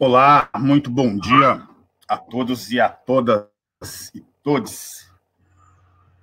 [0.00, 1.66] Olá, muito bom dia
[2.06, 3.48] a todos e a todas
[4.14, 5.10] e todos.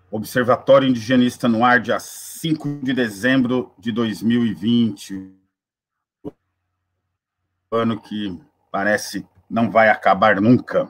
[0.10, 5.30] Observatório Indigenista no ar, dia 5 de dezembro de 2020.
[7.70, 8.42] Ano que
[8.72, 10.90] parece não vai acabar nunca.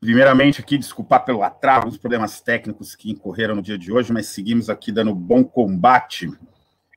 [0.00, 4.26] Primeiramente, aqui, desculpar pelo atraso, os problemas técnicos que incorreram no dia de hoje, mas
[4.26, 6.28] seguimos aqui dando bom combate.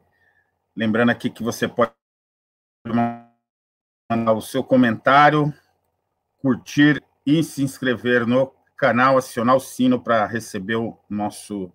[0.76, 1.92] Lembrando aqui que você pode
[2.88, 5.54] mandar o seu comentário,
[6.40, 11.72] curtir e se inscrever no canal, acionar o sino para receber o nosso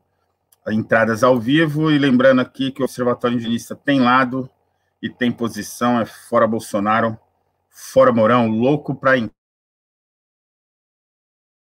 [0.66, 1.92] entradas ao vivo.
[1.92, 4.50] E lembrando aqui que o Observatório Indigenista tem lado
[5.00, 7.16] e tem posição, é fora Bolsonaro,
[7.70, 9.18] fora Mourão, louco para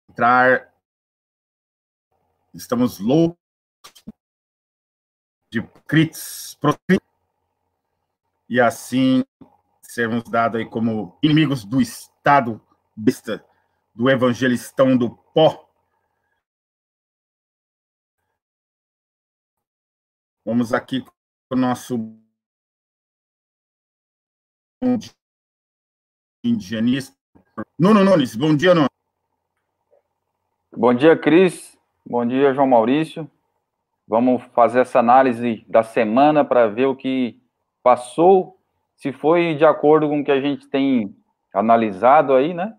[0.10, 0.74] entrar.
[2.52, 3.38] Estamos loucos
[5.52, 6.58] de crits,
[8.50, 9.24] e assim
[9.84, 12.60] sermos dados aí como inimigos do Estado
[12.96, 13.46] besta,
[14.00, 15.70] do evangelistão do pó.
[20.46, 21.12] Vamos aqui com
[21.52, 22.18] o nosso
[26.42, 27.14] indigenista.
[27.78, 28.88] Nuno Nunes, bom dia, Nuno.
[30.72, 31.78] Bom dia, Cris.
[32.06, 33.30] Bom dia, João Maurício.
[34.08, 37.38] Vamos fazer essa análise da semana para ver o que
[37.84, 38.58] passou,
[38.96, 41.14] se foi de acordo com o que a gente tem
[41.54, 42.79] analisado aí, né?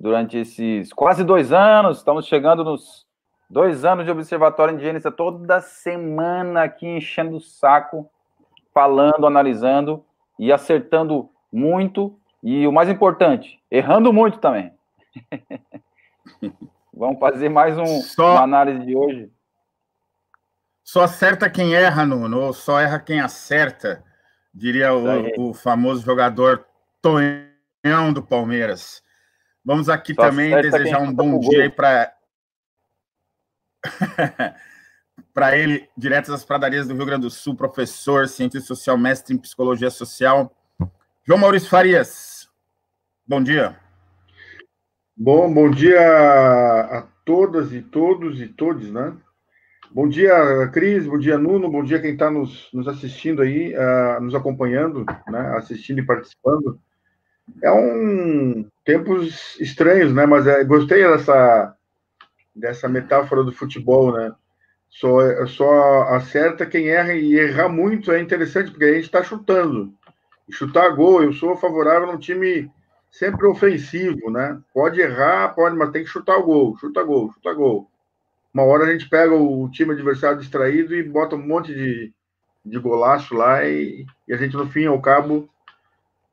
[0.00, 3.04] Durante esses quase dois anos, estamos chegando nos
[3.50, 8.08] dois anos de Observatório Indigenista, toda semana aqui enchendo o saco,
[8.72, 10.04] falando, analisando
[10.38, 14.72] e acertando muito, e o mais importante, errando muito também.
[16.94, 19.28] Vamos fazer mais um, só, uma análise de hoje.
[20.84, 24.04] Só acerta quem erra, Nuno, ou só erra quem acerta
[24.54, 26.64] diria o, o, famoso jogador
[27.02, 29.02] Tonhão do Palmeiras.
[29.68, 32.10] Vamos aqui Só também desejar um bom dia aí para
[35.34, 39.38] para ele, direto das pradarias do Rio Grande do Sul, professor, cientista social, mestre em
[39.38, 40.50] psicologia social,
[41.22, 42.48] João Maurício Farias.
[43.26, 43.78] Bom dia.
[45.14, 49.14] Bom, bom dia a todas e todos e todos, né?
[49.90, 54.18] Bom dia, Cris, bom dia, Nuno, bom dia quem está nos, nos, assistindo aí, uh,
[54.22, 56.80] nos acompanhando, né, assistindo e participando.
[57.62, 61.76] É um tempos estranhos, né, mas é, gostei dessa,
[62.56, 64.32] dessa metáfora do futebol, né,
[64.88, 69.92] só, só acerta quem erra e errar muito é interessante, porque a gente está chutando,
[70.50, 72.72] chutar gol, eu sou favorável a um time
[73.10, 77.52] sempre ofensivo, né, pode errar, pode, mas tem que chutar o gol, chuta gol, chuta
[77.52, 77.90] gol.
[78.54, 82.10] Uma hora a gente pega o time adversário distraído e bota um monte de,
[82.64, 85.46] de golaço lá e, e a gente, no fim ao cabo,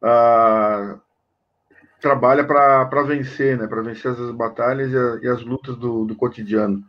[0.01, 1.01] uh,
[1.99, 3.67] trabalha para vencer, né?
[3.67, 6.83] Para vencer essas batalhas e, a, e as lutas do, do, cotidiano.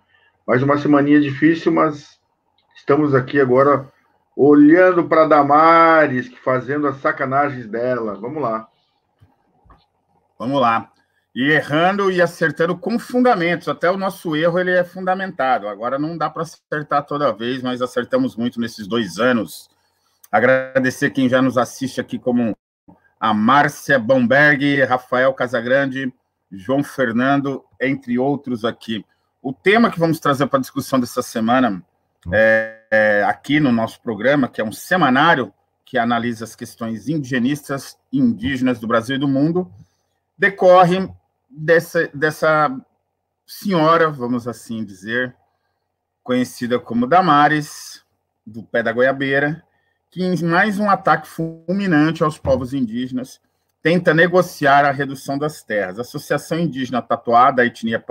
[0.47, 2.21] Mais uma semaninha difícil, mas
[2.77, 3.91] estamos aqui agora
[4.37, 8.15] olhando para Damares, fazendo as sacanagens dela.
[8.15, 8.69] Vamos lá.
[10.39, 10.93] Vamos lá
[11.37, 13.69] e errando e acertando com fundamentos.
[13.69, 15.69] Até o nosso erro ele é fundamentado.
[15.69, 19.69] Agora não dá para acertar toda vez, mas acertamos muito nesses dois anos.
[20.33, 22.57] Agradecer quem já nos assiste aqui, como
[23.19, 26.13] a Márcia Bomberg, Rafael Casagrande,
[26.51, 29.05] João Fernando, entre outros aqui.
[29.43, 31.83] O tema que vamos trazer para a discussão dessa semana
[32.33, 35.53] é, é, aqui no nosso programa, que é um semanário
[35.85, 39.71] que analisa as questões indigenistas e indígenas do Brasil e do mundo,
[40.37, 41.09] decorre
[41.49, 42.77] dessa, dessa
[43.47, 45.35] senhora, vamos assim dizer,
[46.23, 48.05] conhecida como Damares,
[48.45, 49.65] do pé da goiabeira,
[50.17, 53.39] que em mais um ataque fulminante aos povos indígenas
[53.83, 55.99] tenta negociar a redução das terras.
[55.99, 58.03] A Associação Indígena Tatuada, a etnia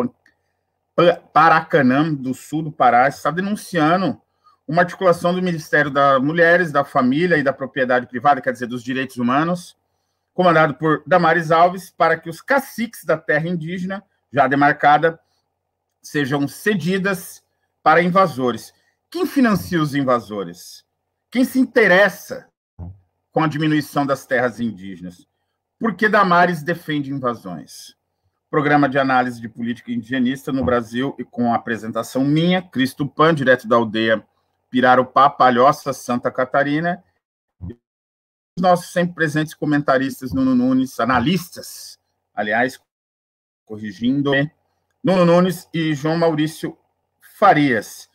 [1.34, 4.22] Paracanã, do sul do Pará, está denunciando
[4.68, 8.84] uma articulação do Ministério das Mulheres, da Família e da Propriedade Privada, quer dizer, dos
[8.84, 9.76] Direitos Humanos,
[10.32, 15.20] comandado por Damares Alves, para que os caciques da terra indígena, já demarcada,
[16.04, 17.44] sejam cedidas
[17.82, 18.72] para invasores.
[19.10, 20.85] Quem financia os invasores?
[21.36, 22.48] Quem se interessa
[23.34, 25.28] com a diminuição das terras indígenas?
[25.78, 27.94] Por que Damares defende invasões?
[28.50, 33.36] programa de análise de política indigenista no Brasil e com a apresentação minha, Cristo Pan,
[33.36, 34.26] direto da aldeia
[34.70, 37.04] Pirarupá, Palhoça, Santa Catarina,
[37.62, 42.00] os nossos sempre presentes comentaristas, Nuno Nunes, analistas,
[42.34, 42.80] aliás,
[43.66, 44.32] corrigindo,
[45.04, 46.78] Nuno Nunes e João Maurício
[47.38, 48.10] Farias.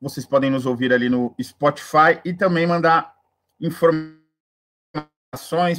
[0.00, 3.14] Vocês podem nos ouvir ali no Spotify e também mandar
[3.60, 4.20] informações,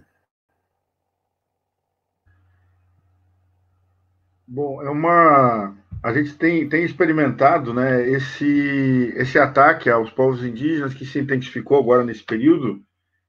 [4.55, 5.75] Bom, é uma.
[6.03, 11.79] A gente tem, tem experimentado né, esse, esse ataque aos povos indígenas que se intensificou
[11.79, 12.83] agora nesse período.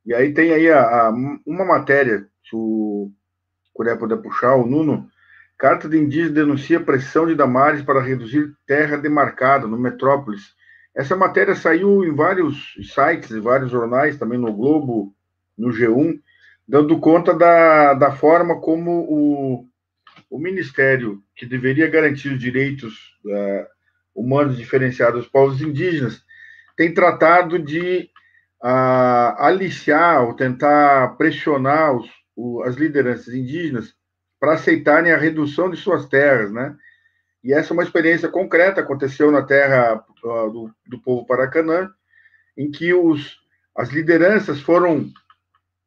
[0.05, 1.13] E aí tem aí a, a
[1.45, 3.09] uma matéria, se o
[3.73, 5.07] puder, puder puxar, o Nuno,
[5.57, 10.41] Carta de Indígena denuncia pressão de Damares para reduzir terra demarcada no Metrópolis.
[10.93, 15.15] Essa matéria saiu em vários sites, em vários jornais, também no Globo,
[15.57, 16.19] no G1,
[16.67, 19.65] dando conta da, da forma como o,
[20.33, 23.67] o Ministério, que deveria garantir os direitos uh,
[24.15, 26.23] humanos diferenciados aos povos indígenas,
[26.75, 28.09] tem tratado de
[28.63, 33.93] uh, aliciar ou tentar pressionar os, o, as lideranças indígenas
[34.39, 36.75] para aceitarem a redução de suas terras, né?
[37.43, 41.91] E essa é uma experiência concreta, aconteceu na terra uh, do, do, povo Paracanã,
[42.57, 43.37] em que os,
[43.77, 45.11] as lideranças foram,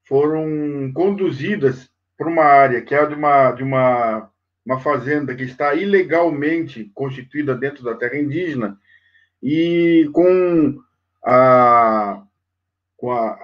[0.06, 4.30] foram conduzidas para uma área que é de uma, de uma,
[4.66, 8.76] uma fazenda que está ilegalmente constituída dentro da terra indígena,
[9.40, 10.82] e com
[11.24, 12.22] a,
[12.96, 13.38] com a,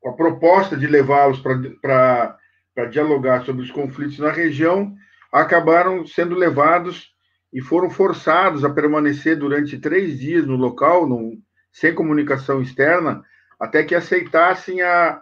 [0.00, 2.38] com a proposta de levá-los para
[2.88, 4.94] dialogar sobre os conflitos na região,
[5.32, 7.12] acabaram sendo levados
[7.52, 11.36] e foram forçados a permanecer durante três dias no local, no,
[11.72, 13.24] sem comunicação externa,
[13.58, 15.20] até que aceitassem a,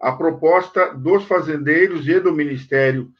[0.00, 3.10] a proposta dos fazendeiros e do Ministério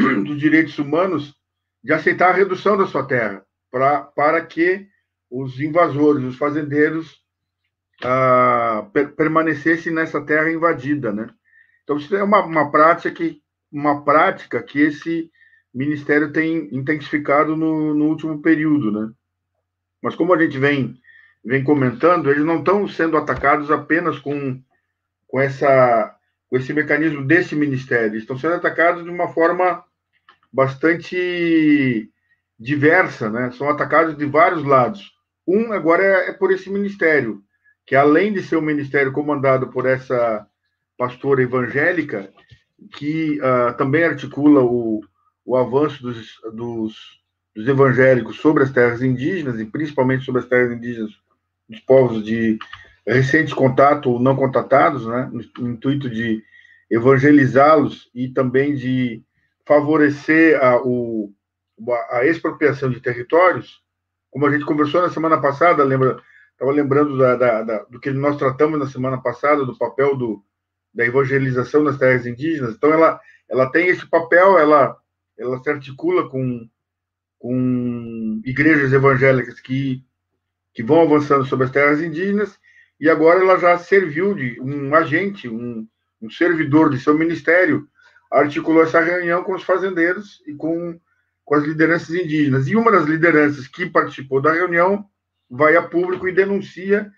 [0.24, 1.34] dos Direitos Humanos
[1.82, 4.86] de aceitar a redução da sua terra, pra, para que
[5.30, 7.20] os invasores, os fazendeiros,
[8.02, 11.28] ah, per, permanecessem nessa terra invadida, né?
[11.84, 15.30] Então, isso é uma, uma, prática, que, uma prática que esse
[15.72, 19.12] ministério tem intensificado no, no último período, né?
[20.02, 20.98] Mas como a gente vem,
[21.44, 24.60] vem comentando, eles não estão sendo atacados apenas com,
[25.26, 26.14] com, essa,
[26.48, 29.84] com esse mecanismo desse ministério, estão sendo atacados de uma forma
[30.52, 32.10] bastante
[32.58, 33.50] diversa, né?
[33.52, 35.12] São atacados de vários lados.
[35.46, 37.42] Um agora é, é por esse ministério,
[37.86, 40.46] que além de ser um ministério comandado por essa
[40.96, 42.30] pastora evangélica,
[42.92, 45.00] que uh, também articula o,
[45.44, 46.94] o avanço dos, dos,
[47.54, 51.10] dos, evangélicos sobre as terras indígenas, e principalmente sobre as terras indígenas
[51.68, 52.58] dos povos de
[53.06, 56.42] recente contato ou não contatados, né, no, intuito de
[56.90, 59.22] evangelizá-los e também de
[59.70, 61.32] favorecer a, o,
[62.10, 63.80] a expropriação de territórios,
[64.28, 66.20] como a gente conversou na semana passada, lembra?
[66.50, 70.42] Estava lembrando da, da, da, do que nós tratamos na semana passada, do papel do,
[70.92, 72.74] da evangelização das terras indígenas.
[72.74, 74.96] Então, ela, ela tem esse papel, ela,
[75.38, 76.68] ela se articula com,
[77.38, 80.04] com igrejas evangélicas que,
[80.74, 82.58] que vão avançando sobre as terras indígenas,
[82.98, 85.86] e agora ela já serviu de um agente, um,
[86.20, 87.88] um servidor de seu ministério,
[88.30, 90.98] articulou essa reunião com os fazendeiros e com,
[91.44, 92.68] com as lideranças indígenas.
[92.68, 95.04] E uma das lideranças que participou da reunião
[95.50, 97.10] vai a público e denuncia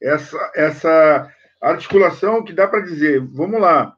[0.00, 3.96] essa, essa articulação que dá para dizer, vamos lá,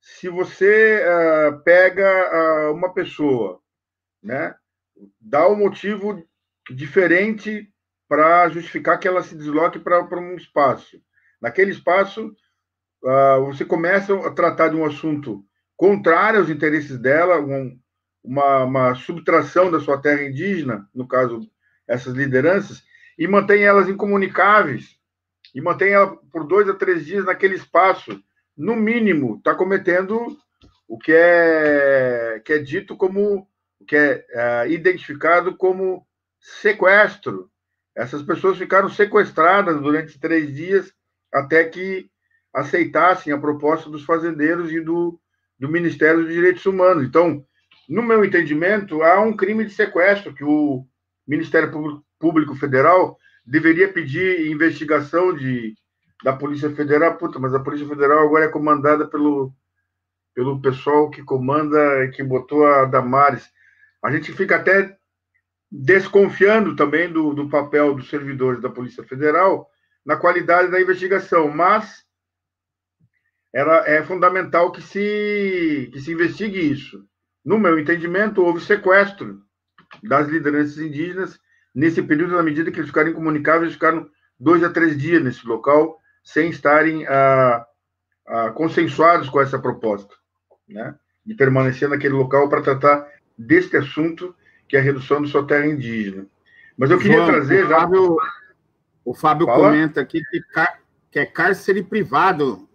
[0.00, 3.60] se você uh, pega uh, uma pessoa,
[4.22, 4.54] né,
[5.20, 6.24] dá um motivo
[6.70, 7.72] diferente
[8.08, 11.00] para justificar que ela se desloque para um espaço.
[11.40, 12.34] Naquele espaço,
[13.02, 15.44] uh, você começa a tratar de um assunto
[15.78, 17.78] contrário aos interesses dela, um,
[18.22, 21.48] uma, uma subtração da sua terra indígena, no caso,
[21.86, 22.82] essas lideranças,
[23.16, 24.98] e mantém elas incomunicáveis
[25.54, 28.20] e mantém ela por dois a três dias naquele espaço,
[28.56, 30.36] no mínimo, está cometendo
[30.86, 33.48] o que é, que é dito como,
[33.86, 36.04] que é, é identificado como
[36.40, 37.48] sequestro.
[37.96, 40.92] Essas pessoas ficaram sequestradas durante três dias
[41.32, 42.10] até que
[42.52, 45.20] aceitassem a proposta dos fazendeiros e do,
[45.58, 47.04] do Ministério dos Direitos Humanos.
[47.04, 47.44] Então,
[47.88, 50.86] no meu entendimento, há um crime de sequestro que o
[51.26, 55.74] Ministério Público Federal deveria pedir investigação de,
[56.22, 57.16] da Polícia Federal.
[57.16, 59.52] Puta, mas a Polícia Federal agora é comandada pelo,
[60.34, 63.50] pelo pessoal que comanda, que botou a Damares.
[64.02, 64.96] A gente fica até
[65.70, 69.68] desconfiando também do, do papel dos servidores da Polícia Federal
[70.04, 72.04] na qualidade da investigação, mas
[73.52, 77.04] era, é fundamental que se, que se investigue isso.
[77.44, 79.40] No meu entendimento, houve sequestro
[80.02, 81.38] das lideranças indígenas
[81.74, 85.98] nesse período, na medida que eles ficaram incomunicáveis, ficaram dois a três dias nesse local,
[86.22, 87.64] sem estarem ah,
[88.26, 90.14] ah, consensuados com essa proposta,
[90.68, 90.94] né?
[91.24, 94.34] de permanecer naquele local para tratar deste assunto,
[94.68, 96.26] que é a redução da sua terra indígena.
[96.76, 98.32] Mas eu queria João, trazer o Fábio, já...
[99.04, 99.68] O Fábio Fala.
[99.70, 100.40] comenta aqui que,
[101.10, 102.67] que é cárcere privado.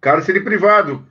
[0.00, 1.06] Cárcere privado.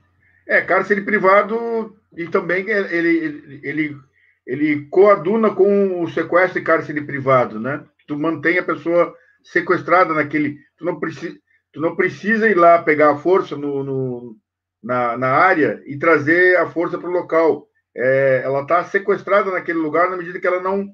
[0.47, 3.97] É, cárcere privado e também ele, ele, ele,
[4.45, 7.83] ele coaduna com o sequestro e cárcere privado, né?
[8.07, 9.13] Tu mantém a pessoa
[9.43, 10.57] sequestrada naquele.
[10.77, 11.35] Tu não, precisa,
[11.73, 14.37] tu não precisa ir lá pegar a força no, no
[14.83, 17.67] na, na área e trazer a força para o local.
[17.97, 20.87] É, ela está sequestrada naquele lugar na medida que ela não,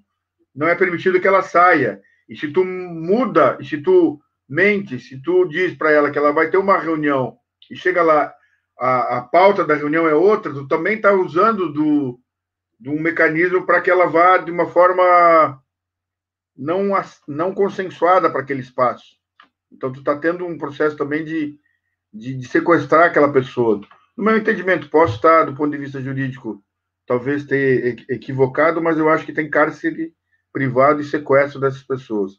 [0.56, 2.00] não é permitido que ela saia.
[2.30, 6.50] E se tu muda, se tu mente, se tu diz para ela que ela vai
[6.50, 7.41] ter uma reunião
[7.72, 8.34] e chega lá,
[8.78, 12.20] a, a pauta da reunião é outra, tu também está usando do,
[12.78, 15.62] de um mecanismo para que ela vá de uma forma
[16.56, 16.90] não,
[17.28, 19.16] não consensuada para aquele espaço.
[19.72, 21.58] Então, tu está tendo um processo também de,
[22.14, 23.80] de, de, sequestrar aquela pessoa.
[24.18, 26.62] No meu entendimento, posso estar, do ponto de vista jurídico,
[27.08, 30.14] talvez ter equivocado, mas eu acho que tem cárcere
[30.52, 32.34] privado e sequestro dessas pessoas.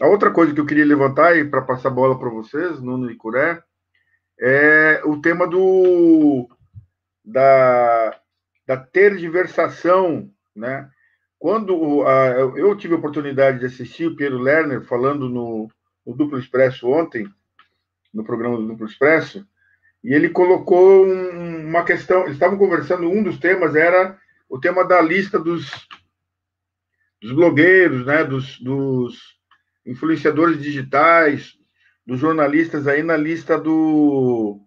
[0.00, 3.10] A outra coisa que eu queria levantar, e para passar a bola para vocês, Nuno
[3.10, 3.60] e Curé,
[4.40, 6.48] é o tema do
[7.24, 8.18] da,
[8.66, 10.90] da tergiversação, né?
[11.38, 15.70] Quando a, eu tive a oportunidade de assistir o Pedro Lerner falando no,
[16.06, 17.28] no Duplo Expresso ontem,
[18.12, 19.46] no programa do Duplo Expresso,
[20.02, 24.18] e ele colocou um, uma questão, eles estavam conversando, um dos temas era
[24.48, 25.70] o tema da lista dos,
[27.20, 29.38] dos blogueiros, né, dos, dos
[29.86, 31.59] influenciadores digitais,
[32.10, 34.60] dos jornalistas aí na lista do,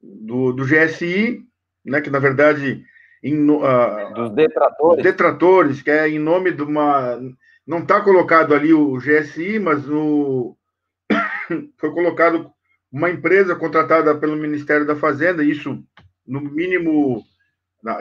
[0.00, 1.44] do, do GSI,
[1.84, 2.84] né, que na verdade
[3.20, 5.02] em, uh, dos detratores.
[5.02, 7.18] detratores, que é em nome de uma
[7.66, 10.56] não está colocado ali o GSI, mas no
[11.78, 12.48] foi colocado
[12.92, 15.82] uma empresa contratada pelo Ministério da Fazenda, isso
[16.24, 17.24] no mínimo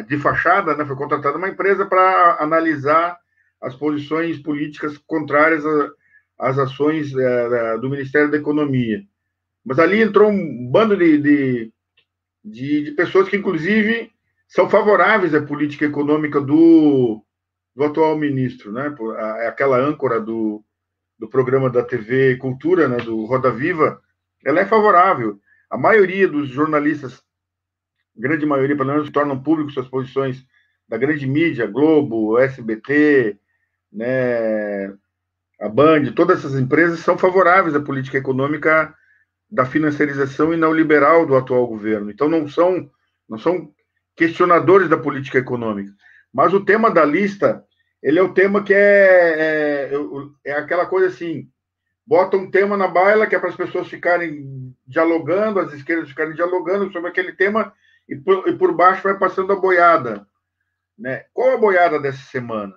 [0.08, 3.18] de fachada, né, foi contratada uma empresa para analisar
[3.60, 5.63] as posições políticas contrárias
[6.42, 9.04] às ações é, do Ministério da Economia.
[9.64, 11.74] Mas ali entrou um bando de, de,
[12.44, 14.12] de, de pessoas que, inclusive,
[14.48, 17.24] são favoráveis à política econômica do,
[17.76, 18.94] do atual ministro, né?
[19.42, 20.64] É aquela âncora do,
[21.18, 22.98] do programa da TV Cultura, né?
[22.98, 24.02] do Roda Viva,
[24.44, 25.40] ela é favorável.
[25.70, 27.22] A maioria dos jornalistas,
[28.16, 30.44] grande maioria, pelo menos, tornam públicos suas posições
[30.88, 33.38] da grande mídia, Globo, SBT,
[33.94, 34.90] né,
[35.62, 38.94] a Band, todas essas empresas são favoráveis à política econômica
[39.50, 42.10] da financiarização e neoliberal do atual governo.
[42.10, 42.89] Então não são
[43.30, 43.72] não são
[44.15, 45.94] questionadores da política econômica.
[46.34, 47.63] Mas o tema da lista,
[48.01, 49.91] ele é o tema que é, é,
[50.46, 51.50] é aquela coisa assim,
[52.06, 56.34] bota um tema na baila que é para as pessoas ficarem dialogando, as esquerdas ficarem
[56.34, 57.74] dialogando sobre aquele tema
[58.10, 60.27] e por, e por baixo vai passando a boiada.
[60.98, 61.25] Né?
[61.34, 62.75] Qual a boiada dessa semana?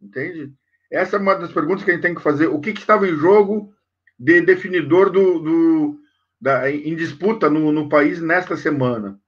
[0.00, 0.52] Entende?
[0.90, 2.48] Essa é uma das perguntas que a gente tem que fazer.
[2.48, 3.72] O que, que estava em jogo
[4.18, 6.00] de definidor do, do
[6.40, 9.18] da, em disputa no, no, país nesta semana?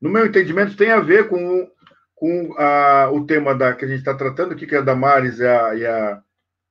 [0.00, 1.70] No meu entendimento, tem a ver com,
[2.14, 5.46] com a, o tema da, que a gente está tratando que é a Damares e
[5.46, 6.22] a, e, a,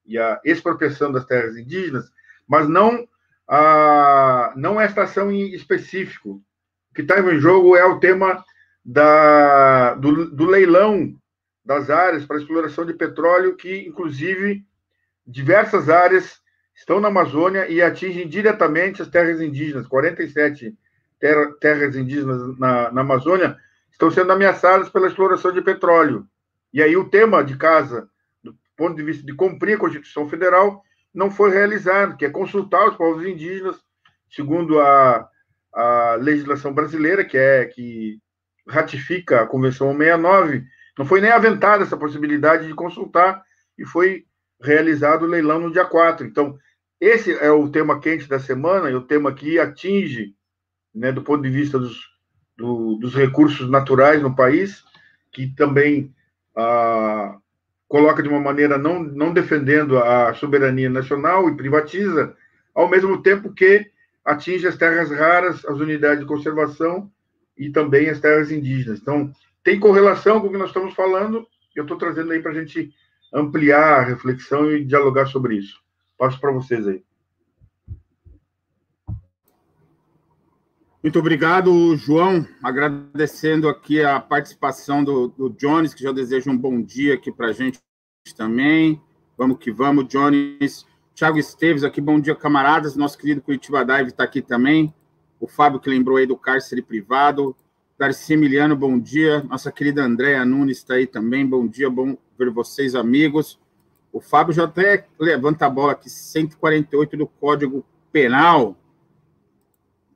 [0.05, 2.11] e a expropriação das terras indígenas,
[2.47, 3.07] mas não,
[3.47, 6.41] a, não esta ação em específico.
[6.89, 8.43] O que estava em jogo é o tema
[8.83, 11.15] da, do, do leilão
[11.63, 14.65] das áreas para exploração de petróleo, que, inclusive,
[15.25, 16.41] diversas áreas
[16.75, 19.87] estão na Amazônia e atingem diretamente as terras indígenas.
[19.87, 20.75] 47
[21.19, 23.55] ter terras indígenas na, na Amazônia
[23.91, 26.27] estão sendo ameaçadas pela exploração de petróleo.
[26.73, 28.09] E aí o tema de casa,
[28.43, 32.87] do ponto de vista de cumprir a Constituição Federal, não foi realizado, que é consultar
[32.87, 33.75] os povos indígenas,
[34.31, 35.29] segundo a,
[35.73, 38.19] a legislação brasileira, que é que
[38.67, 40.63] ratifica a Convenção 69,
[41.01, 43.43] não foi nem aventada essa possibilidade de consultar
[43.75, 44.23] e foi
[44.61, 46.27] realizado o leilão no dia 4.
[46.27, 46.59] Então,
[46.99, 50.35] esse é o tema quente da semana e o tema que atinge,
[50.93, 52.07] né, do ponto de vista dos,
[52.55, 54.83] do, dos recursos naturais no país,
[55.31, 56.13] que também
[56.55, 57.35] ah,
[57.87, 62.35] coloca de uma maneira não, não defendendo a soberania nacional e privatiza,
[62.75, 63.89] ao mesmo tempo que
[64.23, 67.11] atinge as terras raras, as unidades de conservação
[67.57, 68.99] e também as terras indígenas.
[68.99, 72.55] Então, tem correlação com o que nós estamos falando, eu estou trazendo aí para a
[72.55, 72.91] gente
[73.33, 75.79] ampliar a reflexão e dialogar sobre isso.
[76.17, 77.03] Passo para vocês aí.
[81.03, 82.45] Muito obrigado, João.
[82.61, 87.47] Agradecendo aqui a participação do, do Jones, que já deseja um bom dia aqui para
[87.47, 87.79] a gente
[88.35, 89.01] também.
[89.35, 90.85] Vamos que vamos, Jones.
[91.15, 92.95] Tiago Esteves aqui, bom dia, camaradas.
[92.95, 94.93] Nosso querido Curitiba Dive está aqui também.
[95.39, 97.55] O Fábio, que lembrou aí do cárcere privado.
[98.01, 99.43] Darcy Emiliano, bom dia.
[99.43, 101.45] Nossa querida Andréa Nunes está aí também.
[101.45, 103.59] Bom dia, bom ver vocês, amigos.
[104.11, 108.75] O Fábio já até levanta a bola aqui, 148 do Código Penal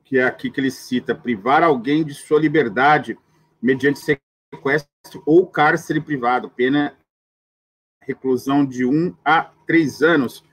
[0.02, 3.16] que é aqui que ele cita, privar alguém de sua liberdade
[3.62, 6.96] mediante sequestro ou cárcere privado, pena
[8.02, 10.44] reclusão de um a três anos.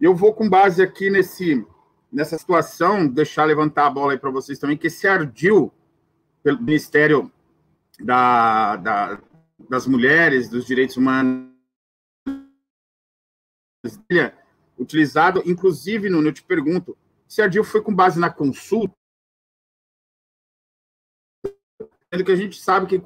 [0.00, 1.64] Eu vou com base aqui nesse
[2.10, 5.72] nessa situação deixar levantar a bola aí para vocês também que esse ardil
[6.42, 7.32] pelo Ministério
[7.98, 9.22] da, da,
[9.68, 11.50] das Mulheres, dos Direitos Humanos,
[14.78, 16.96] utilizado, inclusive, no, eu te pergunto,
[17.28, 18.94] se ardil foi com base na consulta
[22.24, 23.00] que a gente sabe que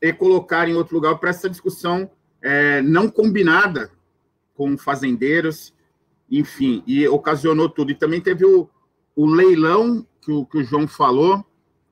[0.00, 3.90] e colocar em outro lugar para essa discussão é, não combinada
[4.54, 5.74] com fazendeiros,
[6.30, 7.92] enfim, e ocasionou tudo.
[7.92, 8.66] E também teve o,
[9.14, 11.44] o leilão que o, que o João falou,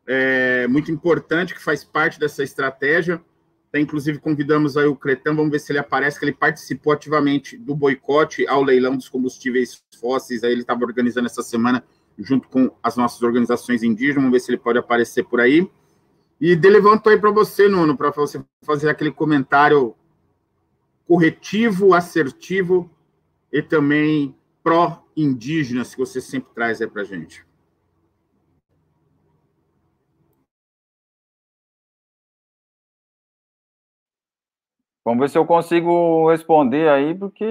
[0.06, 3.22] é, muito importante, que faz parte dessa estratégia.
[3.68, 7.58] Até, inclusive, convidamos aí o Cretão, vamos ver se ele aparece, que ele participou ativamente
[7.58, 11.84] do boicote ao leilão dos combustíveis fósseis, aí ele estava organizando essa semana
[12.18, 15.70] junto com as nossas organizações indígenas, vamos ver se ele pode aparecer por aí.
[16.40, 19.94] E de levanto aí para você, Nuno, para você fazer aquele comentário
[21.06, 22.90] corretivo, assertivo
[23.52, 27.44] e também pró-indígenas que você sempre traz aí para a gente.
[35.04, 37.44] Vamos ver se eu consigo responder aí, porque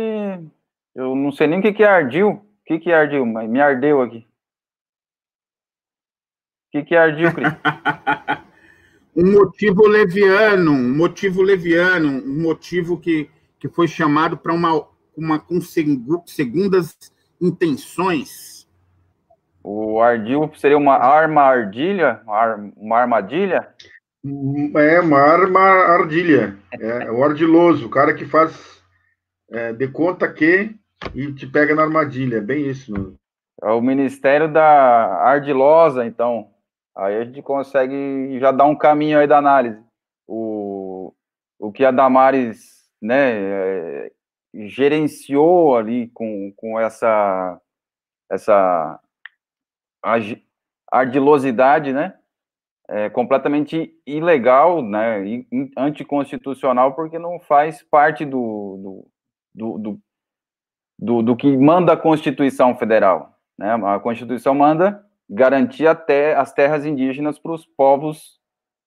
[0.96, 2.30] eu não sei nem o que, que ardil.
[2.30, 3.26] O que, que ardil?
[3.26, 4.29] Mas me ardeu aqui.
[6.70, 7.48] O que, que é ardil, Cris?
[9.18, 13.28] um motivo leviano, um motivo leviano, um motivo que,
[13.60, 14.86] que foi chamado para uma,
[15.18, 16.96] uma com segundas
[17.42, 18.68] intenções.
[19.64, 22.22] O ardil seria uma arma ardilha?
[22.78, 23.68] Uma armadilha?
[24.76, 26.56] É uma arma ardilha.
[26.80, 28.80] É, é o ardiloso, o cara que faz
[29.50, 30.76] é, de conta que
[31.16, 32.38] e te pega na armadilha.
[32.38, 32.92] É bem isso.
[32.92, 33.20] Mano.
[33.62, 36.48] É o Ministério da Ardilosa, então.
[37.00, 39.82] Aí a gente consegue já dar um caminho aí da análise.
[40.28, 41.14] O,
[41.58, 44.12] o que a Damares né, é,
[44.68, 47.60] gerenciou ali com, com essa,
[48.30, 49.00] essa
[50.92, 52.20] ardilosidade, né?
[52.90, 55.46] é completamente ilegal, né,
[55.78, 59.06] anticonstitucional, porque não faz parte do,
[59.54, 60.00] do, do,
[60.98, 63.38] do, do que manda a Constituição Federal.
[63.58, 63.72] Né?
[63.86, 68.40] A Constituição manda garantir até as terras indígenas para os povos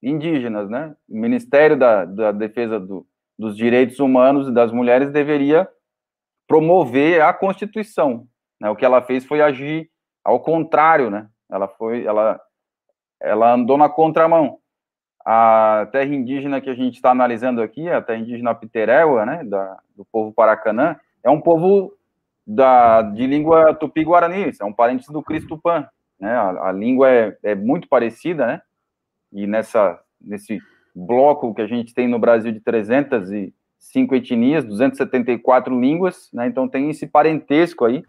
[0.03, 0.69] indígenas.
[0.69, 0.95] Né?
[1.09, 3.07] O Ministério da, da Defesa do,
[3.39, 5.69] dos Direitos Humanos e das Mulheres deveria
[6.49, 8.27] promover a Constituição.
[8.61, 8.69] Né?
[8.69, 9.89] O que ela fez foi agir
[10.25, 11.29] ao contrário, né?
[11.51, 12.41] Ela foi, ela
[13.23, 14.59] ela andou na contramão.
[15.25, 19.79] A terra indígena que a gente está analisando aqui, a terra indígena Piteréua, né, da,
[19.97, 21.93] do povo Paracanã, é um povo
[22.45, 25.89] da, de língua tupi-guarani, é um parente do Cristupã,
[26.23, 28.63] né, a, a língua é, é, muito parecida, né,
[29.33, 30.61] e nessa, nesse
[30.95, 36.89] bloco que a gente tem no Brasil de 305 etnias, 274 línguas, né, então tem
[36.89, 38.05] esse parentesco aí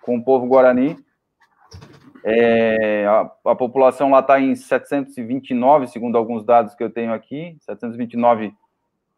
[0.00, 0.96] com o povo guarani,
[2.22, 7.56] é, a, a, população lá está em 729, segundo alguns dados que eu tenho aqui,
[7.62, 8.54] 729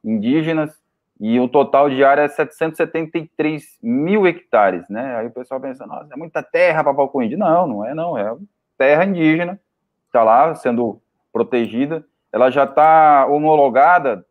[0.03, 0.82] indígenas,
[1.25, 5.15] e o total de área é 773 mil hectares, né?
[5.19, 7.39] Aí o pessoal pensa, nossa, é muita terra para palco índio.
[7.39, 8.37] Não, não é não, é
[8.77, 9.61] terra indígena,
[10.07, 11.01] está lá sendo
[11.33, 12.05] protegida.
[12.33, 14.27] ela já está homologada,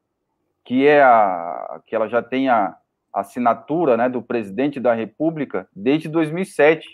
[0.65, 2.75] que é a que ela já tem a
[3.13, 6.85] assinatura, né, do presidente da República desde 2007,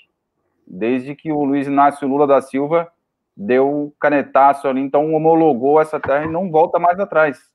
[0.68, 2.88] desde que o Luiz Inácio Lula da Silva
[3.36, 7.50] deu canetaço ali, então homologou essa terra e não volta mais atrás,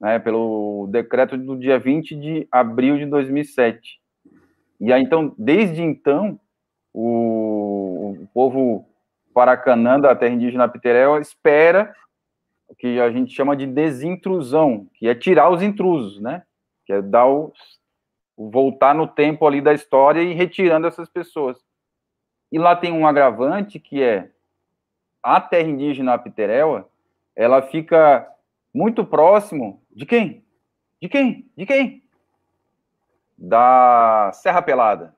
[0.00, 4.00] né, pelo decreto do dia 20 de abril de 2007.
[4.80, 6.38] E aí, então, desde então,
[6.92, 8.86] o, o povo
[9.32, 11.94] Paracanã da terra indígena Piterel espera
[12.68, 16.42] o que a gente chama de desintrusão, que é tirar os intrusos, né?
[16.84, 17.52] Que é dar o,
[18.36, 21.58] voltar no tempo ali da história e retirando essas pessoas.
[22.50, 24.30] E lá tem um agravante que é
[25.22, 26.88] a terra indígena Apiteréua,
[27.34, 28.26] ela fica
[28.76, 30.44] muito próximo de quem?
[31.00, 31.50] De quem?
[31.56, 32.02] De quem?
[33.38, 35.16] Da Serra Pelada.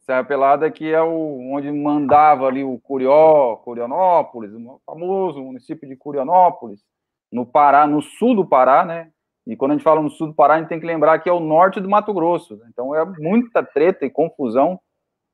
[0.00, 5.94] Serra Pelada que é o, onde mandava ali o Curió, Curionópolis, o famoso município de
[5.94, 6.82] Curionópolis,
[7.30, 9.10] no Pará, no sul do Pará, né?
[9.46, 11.28] E quando a gente fala no sul do Pará, a gente tem que lembrar que
[11.28, 12.62] é o norte do Mato Grosso.
[12.70, 14.80] Então é muita treta e confusão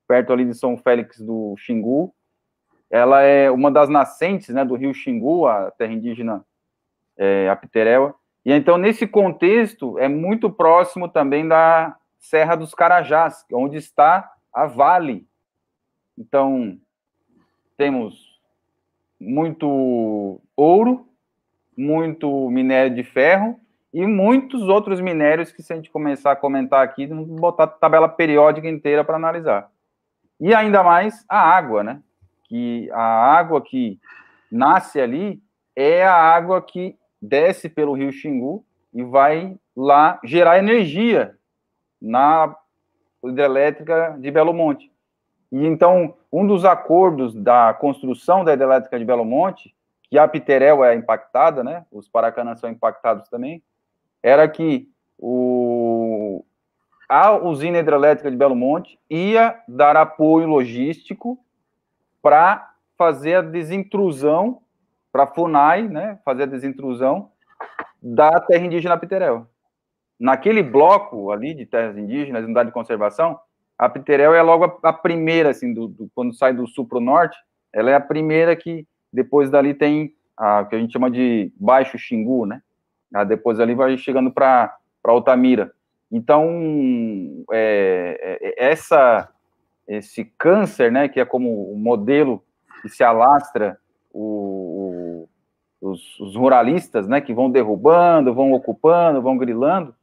[0.08, 2.12] perto ali de São Félix do Xingu.
[2.90, 6.44] Ela é uma das nascentes né, do rio Xingu, a terra indígena
[7.16, 8.14] é, Apiteréua.
[8.44, 14.66] E então, nesse contexto, é muito próximo também da Serra dos Carajás, onde está a
[14.66, 15.26] Vale.
[16.16, 16.78] Então,
[17.76, 18.40] temos
[19.20, 21.06] muito ouro,
[21.76, 23.58] muito minério de ferro
[23.92, 27.68] e muitos outros minérios que, se a gente começar a comentar aqui, vamos botar a
[27.68, 29.70] tabela periódica inteira para analisar.
[30.38, 32.02] E ainda mais a água, né?
[32.44, 33.02] Que a
[33.36, 33.98] água que
[34.50, 35.42] nasce ali
[35.74, 36.96] é a água que
[37.26, 41.36] desce pelo rio Xingu e vai lá gerar energia
[42.00, 42.54] na
[43.24, 44.90] hidrelétrica de Belo Monte.
[45.50, 49.74] E então, um dos acordos da construção da hidrelétrica de Belo Monte,
[50.08, 51.84] que a Piterel é impactada, né?
[51.90, 53.62] Os Paracanãs são impactados também,
[54.22, 56.44] era que o,
[57.08, 61.38] a usina hidrelétrica de Belo Monte ia dar apoio logístico
[62.22, 64.60] para fazer a desintrusão,
[65.16, 66.18] para FUNAI, né?
[66.24, 67.30] Fazer a desintrusão
[68.02, 69.48] da terra indígena Piterel
[70.18, 73.38] naquele bloco ali de terras indígenas, unidade de conservação,
[73.78, 77.02] a Piterel é logo a, primeira, assim, do, do, quando sai do sul para o
[77.02, 77.36] norte,
[77.72, 81.98] ela é a primeira que depois dali tem a que a gente chama de Baixo
[81.98, 82.62] Xingu, né?
[83.14, 84.74] Ah, depois ali vai chegando para
[85.04, 85.72] Altamira.
[86.10, 89.28] Então, é, é, essa,
[89.86, 92.42] esse câncer, né, que é como o modelo
[92.82, 93.78] que se alastra
[94.12, 94.85] o,
[95.86, 99.94] os, os, ruralistas, né, que vão derrubando, vão ocupando, vão grilando,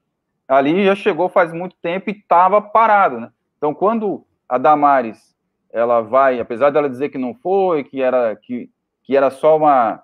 [0.48, 3.32] ali já chegou faz muito tempo e estava parado, né?
[3.58, 5.34] Então, quando a Damares
[5.72, 8.69] ela vai, apesar dela dizer que não foi, que era que,
[9.04, 10.04] que era só uma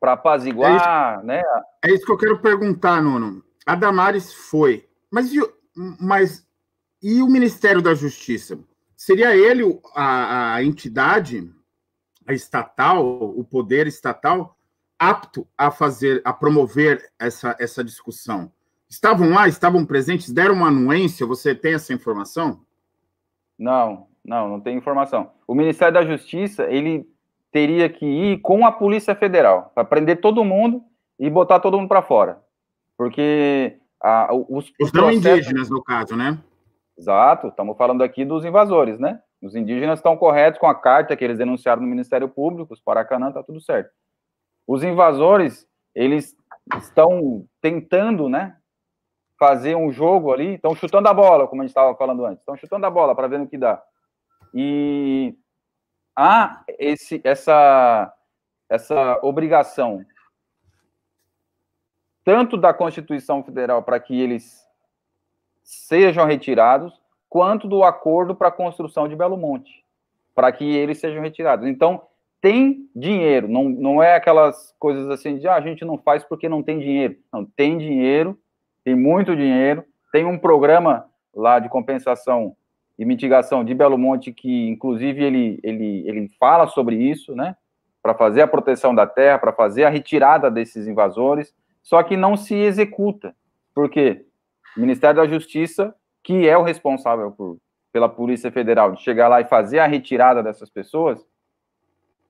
[0.00, 1.42] para apaziguar, é né?
[1.84, 3.42] É isso que eu quero perguntar, Nuno.
[3.66, 5.40] A Damares foi, mas e,
[6.00, 6.46] mas
[7.02, 8.58] e o Ministério da Justiça?
[8.96, 11.52] Seria ele a, a entidade,
[12.26, 14.55] a estatal, o poder estatal
[14.98, 18.50] apto a fazer, a promover essa, essa discussão?
[18.88, 21.26] Estavam lá, estavam presentes, deram uma anuência?
[21.26, 22.60] Você tem essa informação?
[23.58, 25.32] Não, não, não tem informação.
[25.46, 27.08] O Ministério da Justiça, ele
[27.50, 30.82] teria que ir com a Polícia Federal para prender todo mundo
[31.18, 32.40] e botar todo mundo para fora.
[32.96, 36.38] Porque a, os, os não indígenas, no caso, né?
[36.98, 39.20] Exato, estamos falando aqui dos invasores, né?
[39.42, 43.28] Os indígenas estão corretos com a carta que eles denunciaram no Ministério Público, os Paracanã,
[43.28, 43.90] está tudo certo.
[44.66, 46.36] Os invasores, eles
[46.78, 48.56] estão tentando, né,
[49.38, 52.56] fazer um jogo ali, estão chutando a bola, como a gente estava falando antes, estão
[52.56, 53.82] chutando a bola para ver no que dá.
[54.52, 55.36] E
[56.14, 58.12] há esse, essa,
[58.68, 60.04] essa obrigação,
[62.24, 64.66] tanto da Constituição Federal para que eles
[65.62, 69.84] sejam retirados, quanto do acordo para a construção de Belo Monte,
[70.34, 71.66] para que eles sejam retirados.
[71.66, 72.05] Então,
[72.40, 76.48] tem dinheiro, não, não é aquelas coisas assim de ah, a gente não faz porque
[76.48, 77.16] não tem dinheiro.
[77.32, 78.38] Não, tem dinheiro
[78.86, 82.56] tem muito dinheiro, tem um programa lá de compensação
[82.96, 87.56] e mitigação de Belo Monte que, inclusive, ele, ele, ele fala sobre isso, né?
[88.00, 92.36] Para fazer a proteção da terra, para fazer a retirada desses invasores, só que não
[92.36, 93.34] se executa.
[93.74, 94.24] Por quê?
[94.76, 97.58] O Ministério da Justiça, que é o responsável por,
[97.92, 101.26] pela Polícia Federal de chegar lá e fazer a retirada dessas pessoas,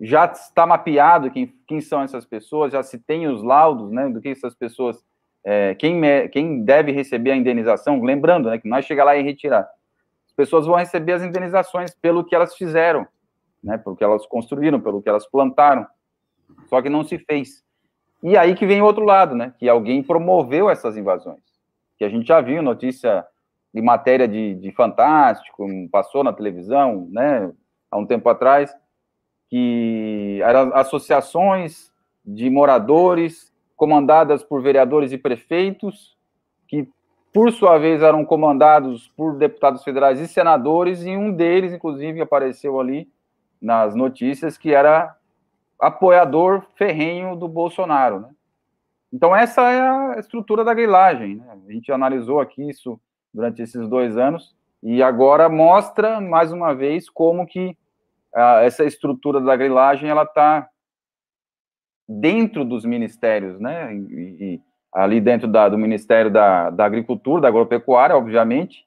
[0.00, 4.20] já está mapeado quem, quem são essas pessoas, já se tem os laudos, né, do
[4.20, 5.04] que essas pessoas
[5.44, 9.68] é, quem, quem deve receber a indenização, lembrando, né, que nós chegar lá e retirar,
[10.26, 13.06] as pessoas vão receber as indenizações pelo que elas fizeram,
[13.62, 15.86] né, pelo que elas construíram, pelo que elas plantaram,
[16.68, 17.64] só que não se fez.
[18.22, 19.52] E aí que vem o outro lado, né?
[19.58, 21.40] Que alguém promoveu essas invasões.
[21.98, 23.24] Que a gente já viu notícia
[23.72, 27.52] de matéria de, de Fantástico, passou na televisão, né?
[27.90, 28.74] Há um tempo atrás,
[29.48, 31.92] que eram associações
[32.24, 36.16] de moradores comandadas por vereadores e prefeitos,
[36.66, 36.88] que
[37.32, 42.80] por sua vez eram comandados por deputados federais e senadores, e um deles, inclusive, apareceu
[42.80, 43.08] ali
[43.60, 45.14] nas notícias que era
[45.78, 48.30] apoiador ferrenho do Bolsonaro, né?
[49.12, 51.46] Então essa é a estrutura da grilagem, né?
[51.66, 52.98] A gente analisou aqui isso
[53.32, 57.76] durante esses dois anos e agora mostra mais uma vez como que
[58.62, 60.68] essa estrutura da grilagem ela está
[62.08, 63.94] dentro dos ministérios, né?
[63.94, 64.60] E, e
[64.92, 68.86] ali dentro da, do Ministério da, da Agricultura, da Agropecuária, obviamente,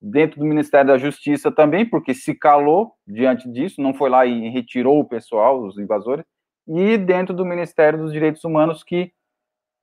[0.00, 4.48] dentro do Ministério da Justiça também, porque se calou diante disso, não foi lá e
[4.48, 6.24] retirou o pessoal, os invasores,
[6.66, 9.12] e dentro do Ministério dos Direitos Humanos, que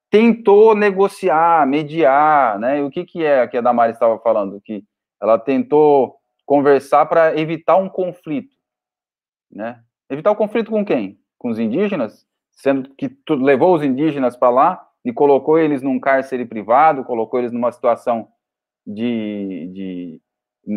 [0.09, 2.79] tentou negociar, mediar, né?
[2.79, 4.59] E o que, que é que a Damares estava falando?
[4.61, 4.83] Que
[5.21, 8.55] ela tentou conversar para evitar um conflito,
[9.51, 9.81] né?
[10.09, 11.19] Evitar o conflito com quem?
[11.37, 12.27] Com os indígenas?
[12.51, 17.51] Sendo que levou os indígenas para lá e colocou eles num cárcere privado, colocou eles
[17.51, 18.27] numa situação
[18.85, 20.21] de, de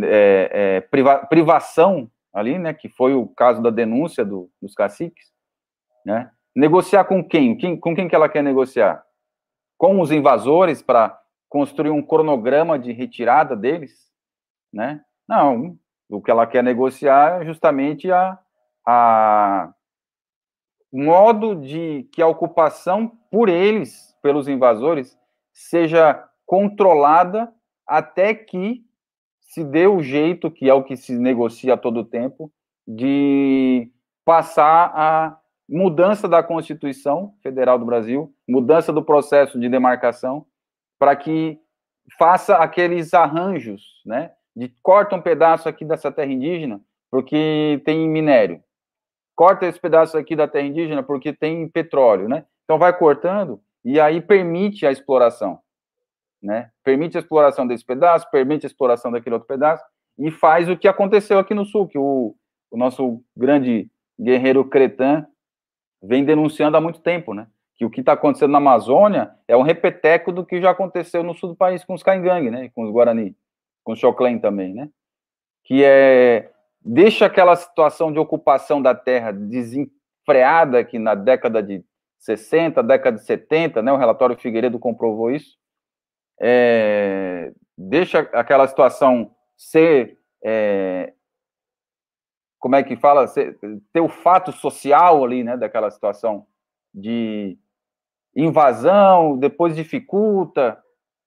[0.04, 5.30] é, é, priva, privação ali, né, que foi o caso da denúncia do, dos caciques,
[6.04, 6.30] né?
[6.54, 7.56] Negociar com quem?
[7.56, 7.78] quem?
[7.78, 9.02] Com quem que ela quer negociar?
[9.78, 14.10] Com os invasores para construir um cronograma de retirada deles,
[14.72, 15.02] né?
[15.28, 18.38] Não, o que ela quer negociar é justamente a,
[18.86, 19.72] a
[20.92, 25.18] modo de que a ocupação por eles, pelos invasores,
[25.52, 27.52] seja controlada
[27.86, 28.84] até que
[29.40, 32.52] se dê o jeito, que é o que se negocia a todo tempo,
[32.86, 33.90] de
[34.24, 40.46] passar a mudança da Constituição Federal do Brasil, mudança do processo de demarcação,
[40.98, 41.58] para que
[42.18, 44.32] faça aqueles arranjos, né?
[44.54, 46.80] De corta um pedaço aqui dessa terra indígena
[47.12, 48.64] porque tem minério,
[49.34, 52.44] corta esse pedaço aqui da terra indígena porque tem petróleo, né?
[52.64, 55.60] Então vai cortando e aí permite a exploração
[56.42, 56.70] né?
[56.82, 59.84] Permite a exploração desse pedaço, permite a exploração daquele outro pedaço,
[60.18, 62.34] e faz o que aconteceu aqui no Sul, que o,
[62.70, 63.88] o nosso grande
[64.20, 65.26] guerreiro Cretan
[66.02, 67.46] vem denunciando há muito tempo, né?
[67.76, 71.34] Que o que está acontecendo na Amazônia é um repeteco do que já aconteceu no
[71.34, 72.70] sul do país com os Caingangue, né?
[72.74, 73.36] Com os Guarani,
[73.84, 74.88] com os Choclen também, né?
[75.64, 76.50] Que é
[76.84, 81.84] deixa aquela situação de ocupação da terra desenfreada aqui na década de
[82.18, 83.92] 60, década de 70, né?
[83.92, 85.60] O relatório Figueiredo comprovou isso
[86.44, 90.18] é, deixa aquela situação ser.
[90.44, 91.12] É,
[92.58, 93.28] como é que fala?
[93.28, 93.58] Ser,
[93.92, 96.46] ter o fato social ali, né, daquela situação
[96.92, 97.56] de
[98.34, 100.82] invasão, depois dificulta,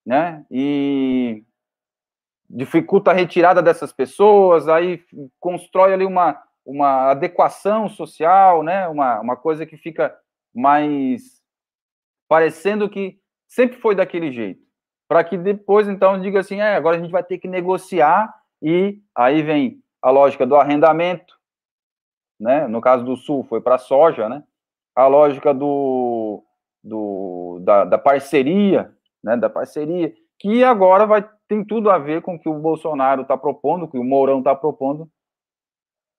[0.05, 1.43] né, e
[2.49, 5.03] dificulta a retirada dessas pessoas, aí
[5.39, 10.15] constrói ali uma, uma adequação social, né, uma, uma coisa que fica
[10.53, 11.41] mais
[12.27, 14.65] parecendo que sempre foi daquele jeito
[15.08, 18.99] para que depois, então, diga assim, é, agora a gente vai ter que negociar, e
[19.15, 21.36] aí vem a lógica do arrendamento,
[22.39, 22.67] né?
[22.67, 24.43] No caso do Sul, foi para soja, né?
[24.95, 26.43] A lógica do,
[26.84, 29.38] do da, da, parceria, né?
[29.38, 33.38] Da parceria, que agora vai tem tudo a ver com o que o Bolsonaro está
[33.38, 35.10] propondo, que o Mourão está propondo,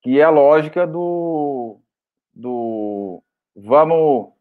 [0.03, 1.81] que é a lógica do,
[2.33, 3.23] do
[3.55, 4.33] vamos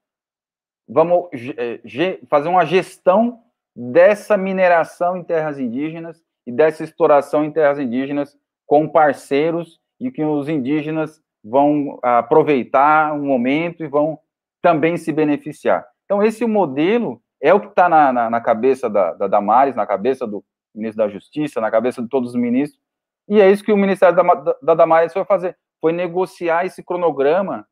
[0.87, 3.41] vamos é, fazer uma gestão
[3.75, 10.23] dessa mineração em terras indígenas e dessa exploração em terras indígenas com parceiros e que
[10.23, 14.19] os indígenas vão aproveitar um momento e vão
[14.61, 15.85] também se beneficiar.
[16.05, 19.85] Então, esse modelo é o que está na, na, na, cabeça da, da Damares, na
[19.85, 20.43] cabeça do
[20.75, 22.81] ministro da Justiça, na cabeça de todos os ministros,
[23.27, 26.83] e é isso que o Ministério da, da, da Damares foi fazer, foi negociar esse
[26.83, 27.67] cronograma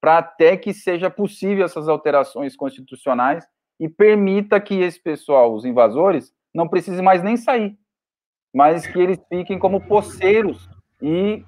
[0.00, 3.46] para até que seja possível essas alterações constitucionais
[3.78, 7.78] e permita que esse pessoal, os invasores, não precise mais nem sair,
[8.52, 10.68] mas que eles fiquem como poceiros
[11.00, 11.44] e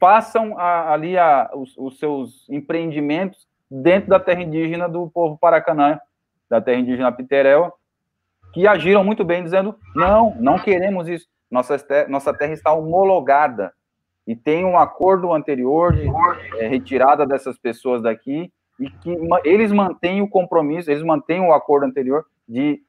[0.00, 5.98] façam a, ali a, os, os, seus empreendimentos dentro da terra indígena do povo Paracanã,
[6.48, 7.72] da terra indígena Piterel,
[8.52, 11.26] que agiram muito bem, dizendo: não, não queremos isso.
[11.50, 11.76] Nossa,
[12.08, 13.72] nossa terra está homologada
[14.26, 16.06] e tem um acordo anterior de
[16.58, 21.86] é, retirada dessas pessoas daqui e que eles mantêm o compromisso, eles mantêm o acordo
[21.86, 22.80] anterior de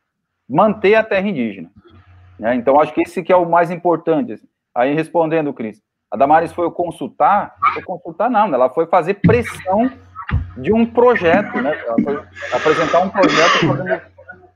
[0.48, 1.72] manter a terra indígena.
[2.38, 2.56] Né?
[2.56, 4.34] Então, acho que esse que é o mais importante.
[4.34, 4.48] Assim.
[4.76, 9.90] Aí, respondendo, Cris, a Damares foi consultar, foi consultar não, ela foi fazer pressão
[10.58, 11.74] de um projeto, né?
[12.54, 14.02] Apresentar um projeto fazendo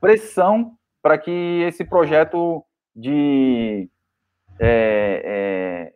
[0.00, 0.72] pressão
[1.04, 2.64] para que esse projeto
[2.96, 3.90] de,
[4.58, 5.92] é,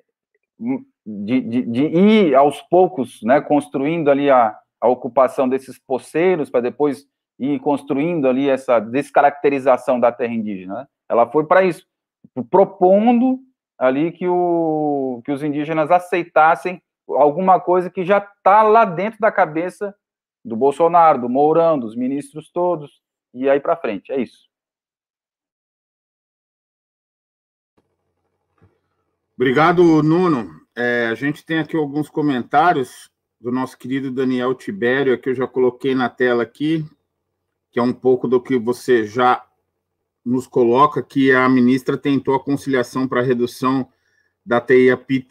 [0.60, 6.50] é, de, de, de, ir aos poucos, né, construindo ali a, a ocupação desses poceiros,
[6.50, 7.06] para depois
[7.38, 10.74] ir construindo ali essa descaracterização da terra indígena.
[10.74, 10.86] Né?
[11.08, 11.86] Ela foi para isso,
[12.50, 13.38] propondo
[13.78, 19.32] ali que, o, que os indígenas aceitassem alguma coisa que já está lá dentro da
[19.32, 19.94] cabeça
[20.44, 23.00] do Bolsonaro, do Mourão, dos ministros todos,
[23.32, 24.12] e aí para frente.
[24.12, 24.47] É isso.
[29.38, 30.50] Obrigado, Nuno.
[30.74, 33.08] É, a gente tem aqui alguns comentários
[33.40, 36.84] do nosso querido Daniel Tibério, que eu já coloquei na tela aqui,
[37.70, 39.46] que é um pouco do que você já
[40.24, 43.88] nos coloca, que a ministra tentou a conciliação para a redução
[44.44, 45.24] da TIAP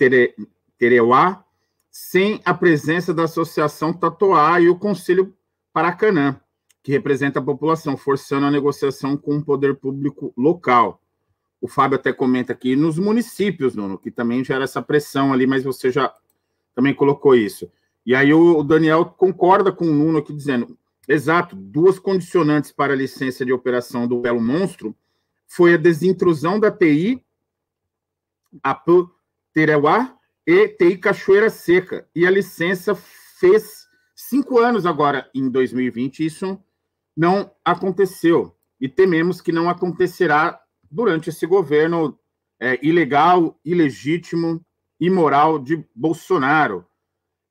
[0.78, 1.43] Tereuá,
[1.91, 5.36] sem a presença da Associação Tatuá e o Conselho
[5.74, 6.39] Paracanã,
[6.82, 11.02] que representa a população, forçando a negociação com o poder público local
[11.60, 15.63] o Fábio até comenta aqui, nos municípios, Nuno, que também gera essa pressão ali, mas
[15.63, 16.13] você já
[16.76, 17.70] também colocou isso.
[18.06, 22.96] E aí o, Daniel concorda com o Nuno aqui, dizendo, exato, duas condicionantes para a
[22.96, 24.96] licença de operação do Belo Monstro
[25.48, 27.24] foi a desintrusão da TI,
[28.62, 28.80] a
[29.54, 30.15] Tereuá
[30.46, 32.08] e TI Cachoeira Seca.
[32.13, 36.62] E a licença fez cinco anos agora, em 2020, isso
[37.15, 38.56] não aconteceu.
[38.80, 42.17] E tememos que não acontecerá durante esse governo
[42.60, 44.63] é, ilegal, ilegítimo,
[45.00, 46.86] imoral de Bolsonaro.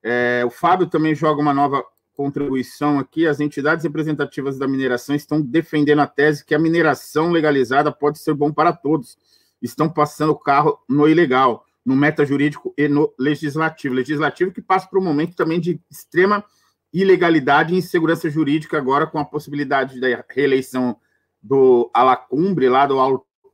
[0.03, 3.27] É, o Fábio também joga uma nova contribuição aqui.
[3.27, 8.35] As entidades representativas da mineração estão defendendo a tese que a mineração legalizada pode ser
[8.35, 9.17] bom para todos.
[9.61, 13.95] Estão passando o carro no ilegal, no meta jurídico e no legislativo.
[13.95, 16.45] Legislativo que passa por um momento também de extrema
[16.93, 20.97] ilegalidade e insegurança jurídica, agora com a possibilidade da reeleição
[21.43, 22.99] do Alacumbre, lá do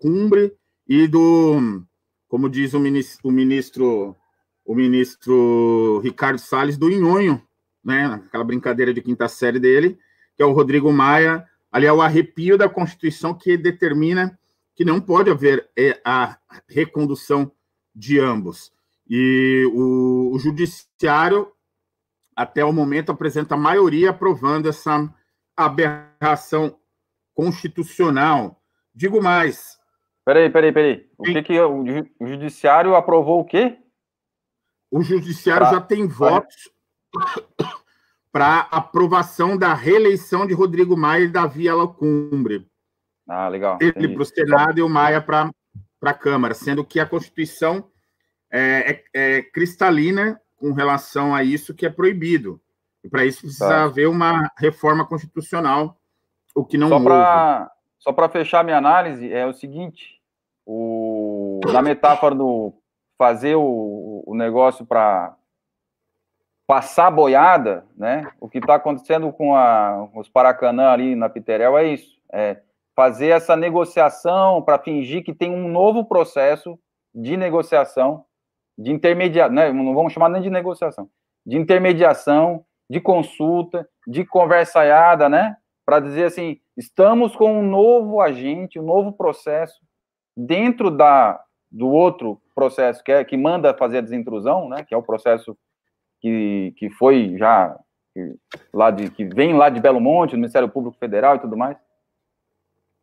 [0.03, 0.53] Alcumbre,
[0.89, 1.85] e do,
[2.27, 4.17] como diz o ministro, o ministro,
[4.65, 7.41] o ministro Ricardo Salles, do Inhonho,
[7.85, 8.07] né?
[8.27, 9.97] Aquela brincadeira de quinta série dele,
[10.37, 11.47] que é o Rodrigo Maia.
[11.71, 14.37] Ali é o arrepio da Constituição que determina
[14.75, 16.37] que não pode haver é, a
[16.69, 17.53] recondução
[17.95, 18.73] de ambos.
[19.09, 21.53] E o, o judiciário,
[22.35, 25.15] até o momento, apresenta a maioria aprovando essa
[25.57, 26.77] aberração
[27.35, 28.61] constitucional.
[28.95, 29.81] Digo mais.
[30.25, 31.11] Peraí, peraí, peraí.
[31.19, 31.83] O que, que o,
[32.21, 33.79] o judiciário aprovou o quê?
[34.91, 35.75] O judiciário pra...
[35.75, 36.71] já tem votos
[38.31, 42.67] para aprovação da reeleição de Rodrigo Maia e Davi Alacumbre.
[43.29, 43.79] Ah, legal.
[43.81, 45.51] Ele para o Senado e o Maia para
[46.03, 47.91] a Câmara, sendo que a Constituição
[48.51, 52.61] é, é, é, cristalina com relação a isso que é proibido.
[53.03, 53.85] E para isso precisa tá.
[53.85, 55.99] haver uma reforma constitucional
[56.55, 60.12] o que não só para só para fechar minha análise é o seguinte,
[60.67, 62.73] o na metáfora do
[63.19, 65.37] fazer o, o negócio para
[66.67, 68.31] passar boiada, né?
[68.41, 72.61] O que está acontecendo com a, os Paracanã ali na Piterel é isso, é
[72.95, 76.79] fazer essa negociação para fingir que tem um novo processo
[77.15, 78.25] de negociação,
[78.77, 79.73] de intermediação, né?
[79.73, 81.09] não vamos chamar nem de negociação,
[81.45, 85.57] de intermediação, de consulta, de conversaiada, né?
[85.85, 89.81] para dizer assim, estamos com um novo agente, um novo processo
[90.37, 94.97] dentro da do outro processo que é que manda fazer a desintrusão, né, que é
[94.97, 95.57] o processo
[96.21, 97.79] que, que foi já
[98.13, 98.37] que,
[98.73, 101.79] lá de que vem lá de Belo Monte, do Ministério Público Federal e tudo mais.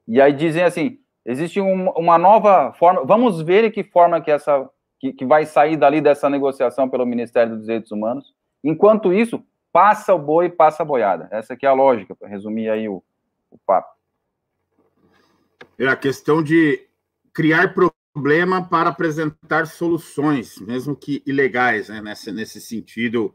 [0.08, 4.70] E aí dizem assim, existe um, uma nova forma, vamos ver que forma que essa
[5.00, 8.34] que, que vai sair dali dessa negociação pelo Ministério dos Direitos Humanos.
[8.64, 11.30] Enquanto isso, passa o boi, passa a boiada.
[11.32, 13.02] Essa aqui é a lógica, para resumir aí o,
[13.50, 13.90] o papo.
[15.78, 16.86] É a questão de
[17.34, 23.34] criar problema para apresentar soluções, mesmo que ilegais, né, nesse, nesse sentido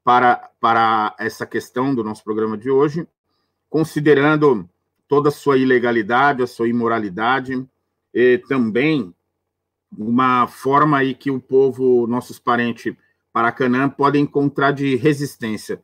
[0.04, 3.08] para, para essa questão do nosso programa de hoje,
[3.70, 4.68] considerando
[5.08, 7.68] toda a sua ilegalidade, a sua imoralidade,
[8.14, 9.14] e também
[9.96, 12.96] uma forma aí que o povo, nossos parentes
[13.32, 15.82] Paracanã, podem encontrar de resistência.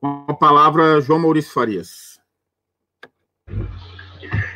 [0.00, 2.07] Com a palavra, João Maurício Farias.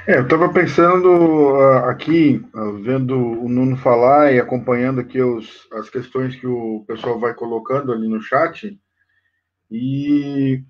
[0.06, 1.08] É, eu estava pensando
[1.54, 6.84] uh, aqui, uh, vendo o Nuno falar e acompanhando aqui os, as questões que o
[6.86, 8.78] pessoal vai colocando ali no chat,
[9.70, 10.62] e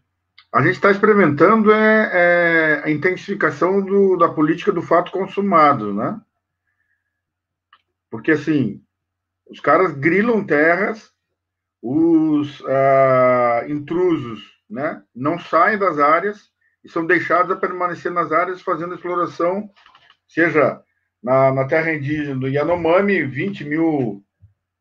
[0.52, 6.20] a gente está experimentando é, é, a intensificação do, da política do fato consumado, né?
[8.10, 8.82] Porque, assim,
[9.48, 11.10] os caras grilam terras,
[11.80, 16.51] os ah, intrusos né, não saem das áreas
[16.84, 19.70] e são deixados a permanecer nas áreas fazendo exploração,
[20.28, 20.80] seja
[21.22, 24.24] na, na terra indígena do Yanomami, 20 mil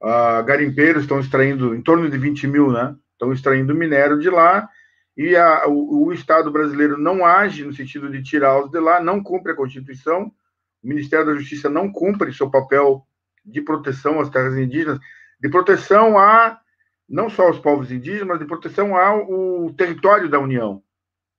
[0.02, 2.96] ah, garimpeiros estão extraindo, em torno de 20 mil, né?
[3.14, 4.68] Estão extraindo minério de lá,
[5.16, 9.22] e a, o, o, Estado brasileiro não age no sentido de tirá-los de lá, não
[9.22, 10.32] cumpre a Constituição,
[10.84, 13.06] o Ministério da Justiça não cumpre seu papel
[13.46, 15.00] de proteção às terras indígenas,
[15.40, 16.60] de proteção a
[17.08, 20.82] não só aos povos indígenas, mas de proteção ao território da União,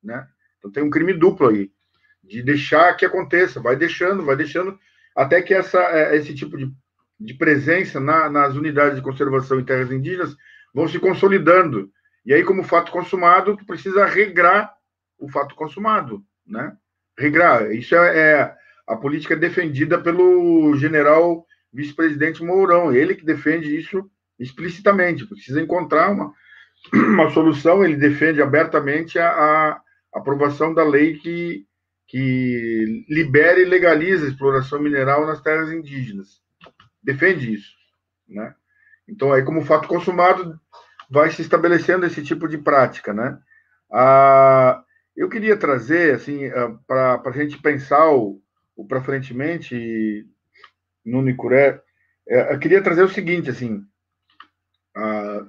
[0.03, 0.29] né?
[0.63, 1.71] Então tem um crime duplo aí,
[2.23, 4.79] de deixar que aconteça, vai deixando, vai deixando,
[5.17, 6.73] até que essa, é, esse tipo de,
[7.19, 10.37] de presença na, nas unidades de conservação em terras indígenas
[10.73, 11.91] vão se consolidando.
[12.25, 14.73] E aí, como fato consumado, tu precisa regrar
[15.19, 16.73] o fato consumado, né?
[17.19, 17.73] Regrar.
[17.73, 18.55] Isso é, é
[18.87, 24.09] a política defendida pelo general vice-presidente Mourão, ele que defende isso
[24.39, 26.33] explicitamente, precisa encontrar uma,
[26.93, 29.81] uma solução, ele defende abertamente a, a
[30.13, 31.67] aprovação da lei que,
[32.07, 36.41] que libera e legaliza a exploração mineral nas terras indígenas.
[37.03, 37.75] Defende isso,
[38.29, 38.55] né?
[39.09, 40.59] Então, aí, como fato consumado,
[41.11, 43.39] vai se estabelecendo esse tipo de prática, né?
[43.91, 44.83] Ah,
[45.17, 48.41] eu queria trazer, assim, ah, para a gente pensar o,
[48.77, 50.27] o para frentemente,
[51.05, 51.83] no Nicuré,
[52.29, 53.85] é, eu queria trazer o seguinte, assim,
[54.97, 55.47] a,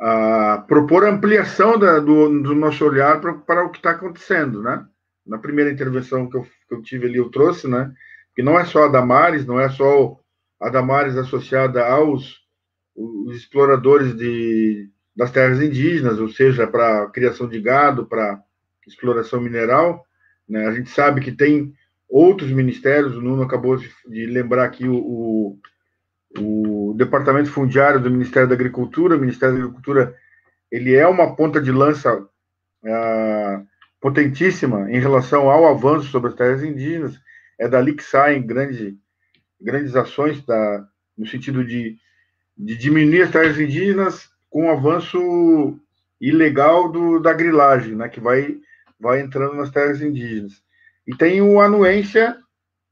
[0.00, 4.84] a propor ampliação da, do, do, nosso olhar para, o que está acontecendo, né?
[5.26, 7.92] Na primeira intervenção que eu, que eu, tive ali, eu trouxe, né?
[8.34, 10.18] Que não é só a Damares, não é só
[10.60, 12.44] a Damares associada aos
[12.94, 18.40] os exploradores de, das terras indígenas, ou seja, para criação de gado, para
[18.86, 20.06] exploração mineral.
[20.48, 20.66] Né?
[20.66, 21.74] A gente sabe que tem
[22.08, 25.58] outros ministérios, o Nuno acabou de lembrar aqui o, o,
[26.38, 30.16] o, Departamento Fundiário do Ministério da Agricultura, o Ministério da Agricultura,
[30.70, 32.26] ele é uma ponta de lança
[32.84, 33.62] ah,
[34.00, 37.20] potentíssima em relação ao avanço sobre as terras indígenas,
[37.58, 38.96] é dali que saem grande,
[39.60, 41.96] grandes ações da, no sentido de,
[42.56, 45.78] de diminuir as terras indígenas com o avanço
[46.20, 48.56] ilegal do, da grilagem, né, que vai,
[48.98, 50.62] vai entrando nas terras indígenas.
[51.06, 52.36] E tem o anuência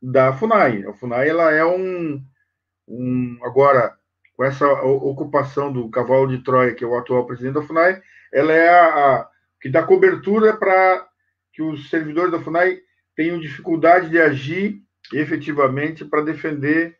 [0.00, 0.84] da FUNAI.
[0.86, 2.22] A FUNAI ela é um,
[2.88, 3.96] um agora
[4.36, 8.52] com essa ocupação do cavalo de Troia, que é o atual presidente da FUNAI, ela
[8.52, 9.28] é a, a
[9.60, 11.06] que dá cobertura para
[11.52, 12.78] que os servidores da FUNAI
[13.16, 14.82] tenham dificuldade de agir
[15.12, 16.96] efetivamente para defender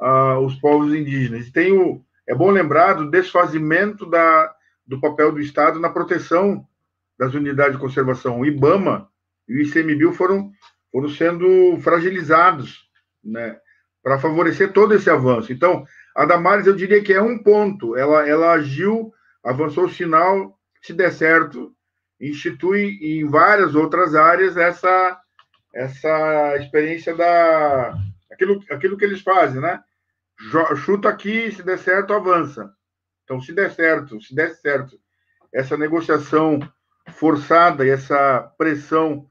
[0.00, 1.50] uh, os povos indígenas.
[1.50, 4.54] Tem o, é bom lembrar do desfazimento da,
[4.86, 6.66] do papel do Estado na proteção
[7.18, 8.40] das unidades de conservação.
[8.40, 9.08] O IBAMA
[9.48, 10.52] e o ICMBio foram,
[10.92, 12.88] foram sendo fragilizados,
[13.24, 13.58] né,
[14.06, 15.52] para favorecer todo esse avanço.
[15.52, 15.84] Então,
[16.14, 17.96] a Damares, eu diria que é um ponto.
[17.96, 21.74] Ela, ela agiu, avançou o sinal, se der certo,
[22.20, 25.20] institui em várias outras áreas essa,
[25.74, 27.96] essa experiência da.
[28.30, 29.82] Aquilo, aquilo que eles fazem, né?
[30.76, 32.72] Chuta aqui, se der certo, avança.
[33.24, 34.96] Então, se der certo, se der certo,
[35.52, 36.60] essa negociação
[37.08, 39.26] forçada e essa pressão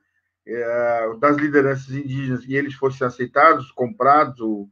[0.48, 4.70] é, das lideranças indígenas e eles fossem aceitados, comprados, ou,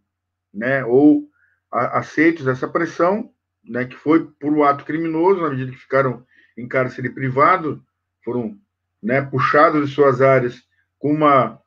[0.53, 1.27] né, ou
[1.71, 3.31] aceitos essa pressão,
[3.63, 6.23] né, que foi por um ato criminoso, na medida que ficaram
[6.57, 7.83] em cárcere privado,
[8.23, 8.57] foram
[9.01, 10.61] né, puxados de suas áreas
[10.99, 11.59] com uma,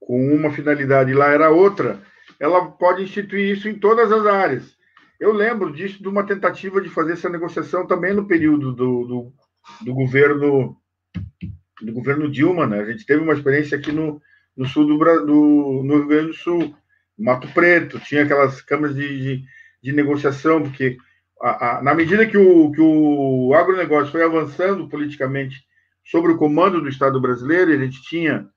[0.00, 2.00] com uma finalidade e lá era outra,
[2.40, 4.76] ela pode instituir isso em todas as áreas.
[5.20, 9.32] Eu lembro disso de uma tentativa de fazer essa negociação também no período do, do,
[9.84, 10.76] do governo
[11.80, 12.80] do governo Dilma, né?
[12.80, 14.20] A gente teve uma experiência aqui no,
[14.56, 16.74] no sul do, do no Rio Grande do Sul,
[17.18, 19.44] Mato Preto, tinha aquelas câmaras de, de,
[19.82, 20.96] de negociação, porque
[21.40, 25.64] a, a, na medida que o, que o agronegócio foi avançando politicamente
[26.04, 28.48] sobre o comando do Estado brasileiro, a gente tinha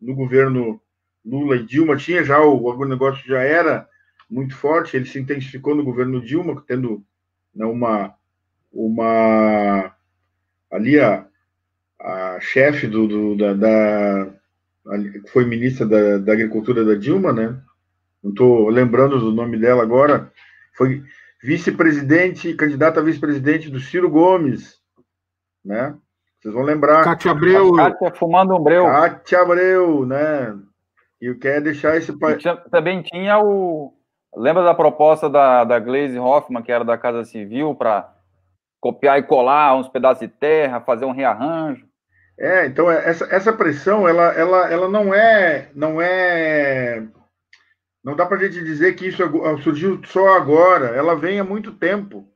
[0.00, 0.80] no governo
[1.24, 3.86] Lula e Dilma, tinha já o agronegócio já era
[4.30, 7.04] muito forte, ele se intensificou no governo Dilma, tendo
[7.54, 8.14] né, uma,
[8.72, 9.94] uma
[10.70, 11.26] ali a,
[12.38, 14.32] a chefe do, do da, da
[15.32, 17.60] foi ministra da, da Agricultura da Dilma, né?
[18.22, 20.32] Não estou lembrando do nome dela agora.
[20.76, 21.02] Foi
[21.42, 24.78] vice-presidente, candidata a vice-presidente do Ciro Gomes,
[25.64, 25.96] né?
[26.40, 27.04] Vocês vão lembrar.
[27.04, 27.72] Cátia Abreu.
[27.72, 28.84] Cátia fumando um breu.
[28.84, 30.56] Cátia Abreu, né?
[31.20, 32.42] E eu quero deixar esse país.
[32.70, 33.92] Também tinha o.
[34.36, 38.14] Lembra da proposta da, da Glaze Hoffman, que era da Casa Civil, para
[38.80, 41.87] copiar e colar uns pedaços de terra, fazer um rearranjo?
[42.38, 47.04] É, então é, essa, essa pressão, ela, ela, ela não é, não é,
[48.02, 49.22] não dá para a gente dizer que isso
[49.64, 50.86] surgiu só agora.
[50.94, 52.32] Ela vem há muito tempo,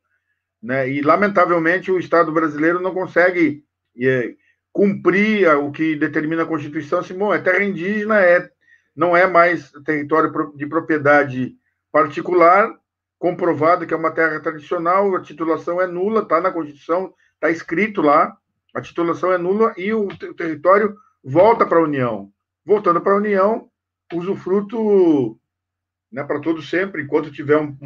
[0.60, 0.88] né?
[0.90, 3.64] E lamentavelmente o Estado brasileiro não consegue
[3.96, 4.34] é,
[4.72, 6.98] cumprir o que determina a Constituição.
[6.98, 8.50] Assim, bom, é terra indígena, é,
[8.96, 11.54] não é mais território de propriedade
[11.92, 12.74] particular,
[13.20, 18.02] comprovado que é uma terra tradicional, a titulação é nula, está na Constituição, está escrito
[18.02, 18.36] lá
[18.74, 22.32] a titulação é nula e o, território volta para a União.
[22.64, 23.68] Voltando para a União,
[24.12, 25.38] usufruto
[26.10, 27.76] né, para todo sempre, enquanto tiver um,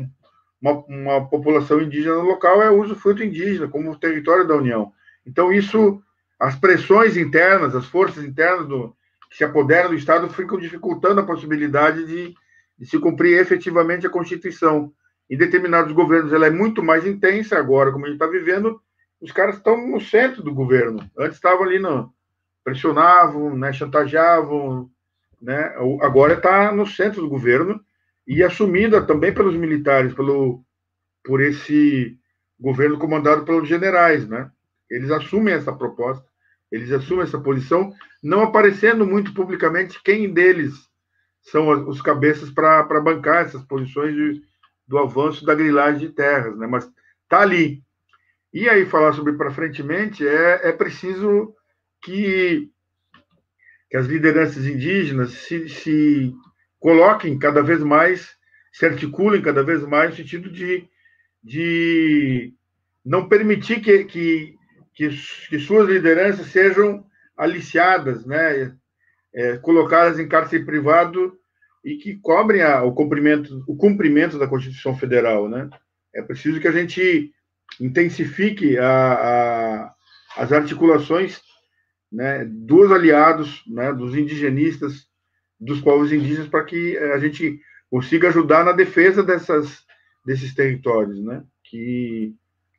[0.61, 4.93] uma, uma, população indígena no local, é usufruto indígena, como território da União.
[5.24, 6.03] Então, isso,
[6.39, 8.95] as pressões internas, as forças internas do,
[9.30, 12.34] que se apoderam do Estado ficam dificultando a possibilidade de,
[12.78, 14.93] de se cumprir efetivamente a Constituição.
[15.28, 18.80] Em determinados governos, ela é muito mais intensa agora, como a gente está vivendo,
[19.21, 21.09] os caras estão no centro do governo.
[21.19, 22.12] Antes estavam ali no
[22.64, 24.91] pressionavam, né, chantageavam,
[25.41, 25.73] né?
[26.03, 27.81] Agora está no centro do governo
[28.27, 30.64] e assumida também pelos militares, pelo
[31.25, 32.19] por esse
[32.59, 34.51] governo comandado pelos generais, né?
[34.91, 36.25] Eles assumem essa proposta,
[36.71, 37.93] eles assumem essa posição,
[38.23, 40.75] não aparecendo muito publicamente quem deles
[41.43, 44.43] são os cabeças para bancar essas posições de,
[44.87, 46.67] do avanço da grilagem de terras, né?
[46.67, 46.91] Mas
[47.29, 47.85] tá ali,
[48.59, 51.54] e aí, falar sobre para frentemente, é, é preciso
[52.02, 52.70] que,
[53.90, 56.32] que as lideranças indígenas se, se
[56.80, 58.34] coloquem cada vez mais,
[58.72, 60.88] se articulem cada vez mais no sentido de,
[61.44, 62.54] de
[63.04, 64.54] não permitir que, que,
[64.94, 65.11] que,
[65.50, 67.04] que suas lideranças sejam
[67.36, 68.74] aliciadas, né?
[69.34, 71.38] É, colocadas em cárcere privado
[71.84, 75.46] e que cobrem a, o, cumprimento, o cumprimento da Constituição Federal.
[75.46, 75.68] Né?
[76.14, 77.34] É preciso que a gente
[77.81, 79.95] intensifique a, a,
[80.37, 81.41] as articulações
[82.11, 85.07] né, dos aliados, né, dos indigenistas,
[85.59, 87.61] dos povos indígenas, para que a gente
[87.91, 89.85] consiga ajudar na defesa dessas,
[90.25, 92.35] desses territórios, né, que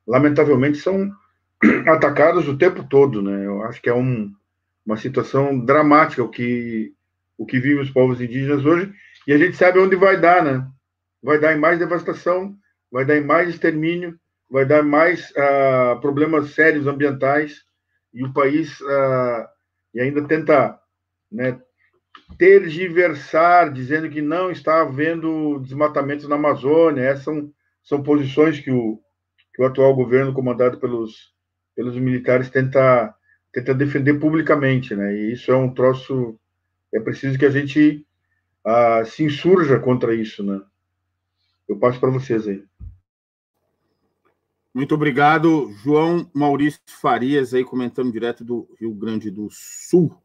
[0.06, 1.10] lamentavelmente são
[1.86, 3.22] atacados o tempo todo.
[3.22, 4.32] Né, eu acho que é um,
[4.84, 6.92] uma situação dramática o que,
[7.36, 8.92] o que vivem os povos indígenas hoje,
[9.26, 10.66] e a gente sabe onde vai dar, né?
[11.22, 12.56] Vai dar em mais devastação,
[12.90, 14.18] vai dar em mais extermínio,
[14.50, 17.62] vai dar mais uh, problemas sérios ambientais
[18.12, 19.46] e o país uh,
[19.94, 20.78] e ainda tenta
[21.30, 21.60] né,
[22.36, 27.02] tergiversar, dizendo que não está havendo desmatamentos na Amazônia.
[27.02, 29.00] Essas são, são posições que o,
[29.54, 31.32] que o atual governo, comandado pelos,
[31.74, 33.14] pelos militares, tenta,
[33.52, 34.94] tenta defender publicamente.
[34.94, 35.14] Né?
[35.14, 36.38] E isso é um troço.
[36.92, 38.06] É preciso que a gente
[38.66, 40.42] uh, se insurja contra isso.
[40.42, 40.60] Né?
[41.68, 42.62] Eu passo para vocês aí.
[44.78, 50.16] Muito obrigado, João Maurício Farias, aí comentando direto do Rio Grande do Sul.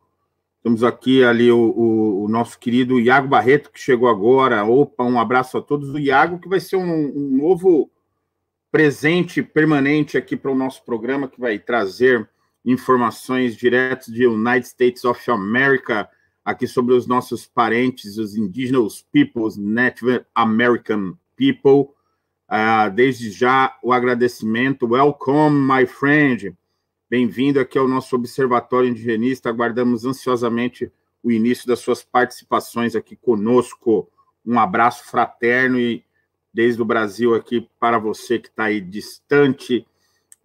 [0.61, 4.63] Temos aqui ali o, o, o, nosso querido Iago Barreto, que chegou agora.
[4.63, 5.89] Opa, um abraço a todos.
[5.89, 7.89] O Iago, que vai ser um, um novo
[8.71, 12.29] presente permanente aqui para o nosso programa, que vai trazer
[12.63, 16.07] informações diretas de United States of America,
[16.45, 21.95] aqui sobre os nossos parentes, os indigenous peoples, Native American people.
[22.53, 24.85] Uh, desde já o agradecimento.
[24.85, 26.55] Welcome, my friend.
[27.09, 29.49] Bem-vindo aqui ao nosso Observatório Indigenista.
[29.49, 30.91] Aguardamos ansiosamente
[31.23, 34.07] o início das suas participações aqui conosco.
[34.45, 36.05] Um abraço fraterno e
[36.53, 39.83] desde o Brasil aqui para você que está aí distante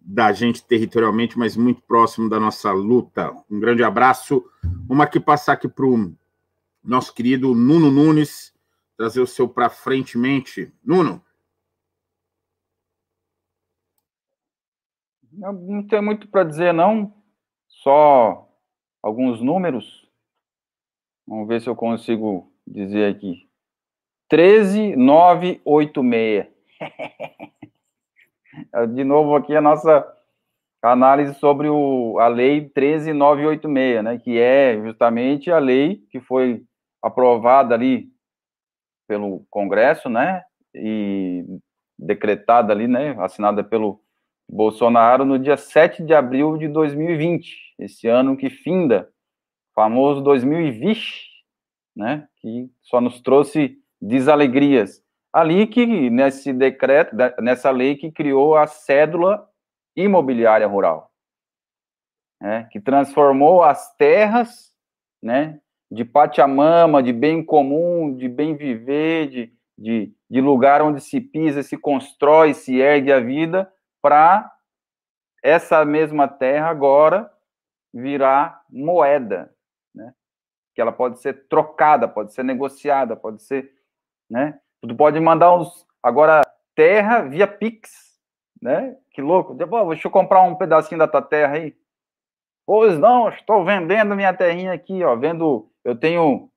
[0.01, 3.31] da gente territorialmente, mas muito próximo da nossa luta.
[3.47, 4.43] Um grande abraço.
[4.87, 6.11] Vamos aqui passar aqui para o
[6.83, 8.51] nosso querido Nuno Nunes,
[8.97, 10.73] trazer o seu para frentemente.
[10.83, 11.23] Nuno.
[15.39, 17.13] Não, tem muito para dizer, não.
[17.67, 18.49] Só
[19.01, 20.05] alguns números.
[21.25, 23.49] Vamos ver se eu consigo dizer aqui.
[24.29, 26.47] 13986.
[28.93, 30.05] De novo aqui a nossa
[30.81, 36.65] análise sobre o, a lei 13986, né, que é justamente a lei que foi
[37.01, 38.09] aprovada ali
[39.07, 41.45] pelo Congresso, né, e
[41.97, 44.01] decretada ali, né, assinada pelo
[44.49, 49.07] Bolsonaro no dia 7 de abril de 2020, esse ano que finda,
[49.75, 51.29] famoso 2020,
[51.95, 55.03] né, que só nos trouxe desalegrias.
[55.31, 59.47] Ali que, nesse decreto, nessa lei que criou a cédula
[59.95, 61.11] imobiliária rural,
[62.41, 64.73] né, que transformou as terras,
[65.21, 65.59] né,
[65.91, 71.61] de Pachamama, de bem comum, de bem viver, de, de, de lugar onde se pisa,
[71.61, 73.71] se constrói, se ergue a vida,
[74.01, 74.51] para
[75.41, 77.31] essa mesma terra agora
[77.93, 79.53] virar moeda,
[79.93, 80.13] né?
[80.73, 83.71] Que ela pode ser trocada, pode ser negociada, pode ser,
[84.29, 84.59] né?
[84.81, 86.41] Tu pode mandar uns agora
[86.75, 88.19] terra via Pix,
[88.61, 88.95] né?
[89.11, 89.53] Que louco.
[89.53, 91.75] Deixa eu comprar um pedacinho da tua terra aí.
[92.65, 96.51] Pois não, estou vendendo minha terrinha aqui, ó, vendo, eu tenho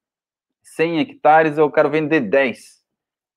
[0.62, 2.84] 100 hectares, eu quero vender 10.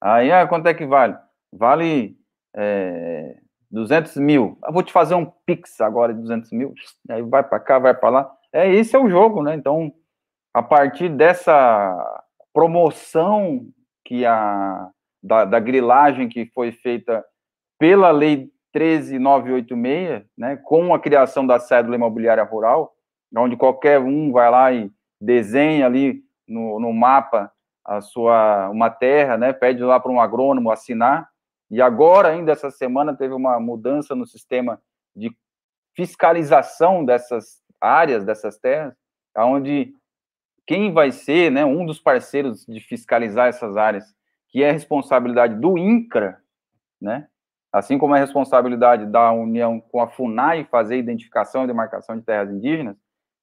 [0.01, 1.18] Aí, ah, quanto é que vale?
[1.53, 2.18] Vale
[2.53, 3.38] é,
[3.72, 4.57] 200 mil.
[4.66, 6.74] Eu vou te fazer um Pix agora de 200 mil.
[7.09, 8.32] Aí vai para cá, vai para lá.
[8.53, 9.55] É, esse é o jogo, né?
[9.55, 9.91] Então,
[10.53, 13.68] a partir dessa promoção
[14.03, 14.89] que a
[15.26, 17.26] da, da grilagem que foi feita
[17.80, 22.93] pela lei 13986, né, com a criação da cédula imobiliária rural,
[23.36, 27.51] onde qualquer um vai lá e desenha ali no, no mapa
[27.84, 31.28] a sua uma terra, né, pede lá para um agrônomo assinar,
[31.70, 34.82] e agora, ainda essa semana, teve uma mudança no sistema
[35.16, 35.36] de
[35.95, 38.93] fiscalização dessas áreas, dessas terras,
[39.38, 39.93] onde
[40.66, 44.05] quem vai ser né, um dos parceiros de fiscalizar essas áreas,
[44.49, 46.41] que é a responsabilidade do INCRA,
[47.01, 47.28] né,
[47.72, 52.24] assim como é a responsabilidade da União com a FUNAI fazer identificação e demarcação de
[52.24, 52.95] terras indígenas,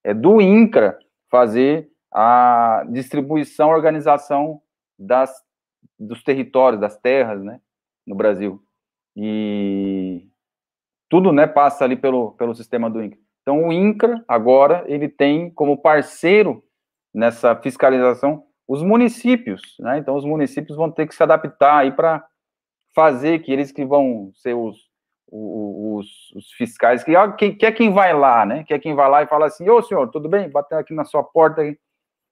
[0.03, 0.99] é do INCRA
[1.31, 4.61] fazer a distribuição, organização
[4.99, 5.33] das,
[5.99, 7.61] dos territórios, das terras, né,
[8.07, 8.63] no Brasil.
[9.17, 10.29] E
[11.09, 13.19] tudo, né, passa ali pelo, pelo sistema do INCRA.
[13.43, 16.65] Então, o INCRA, agora, ele tem como parceiro
[17.13, 19.99] nessa fiscalização os municípios, né?
[19.99, 22.25] Então, os municípios vão ter que se adaptar aí para
[22.95, 24.79] fazer que eles que vão ser os,
[25.31, 28.65] os, os fiscais, que, ah, que, que, é quem vai lá, né?
[28.65, 30.49] Que é quem vai lá e fala assim, ô senhor, tudo bem?
[30.49, 31.77] Batendo aqui na sua porta, aí.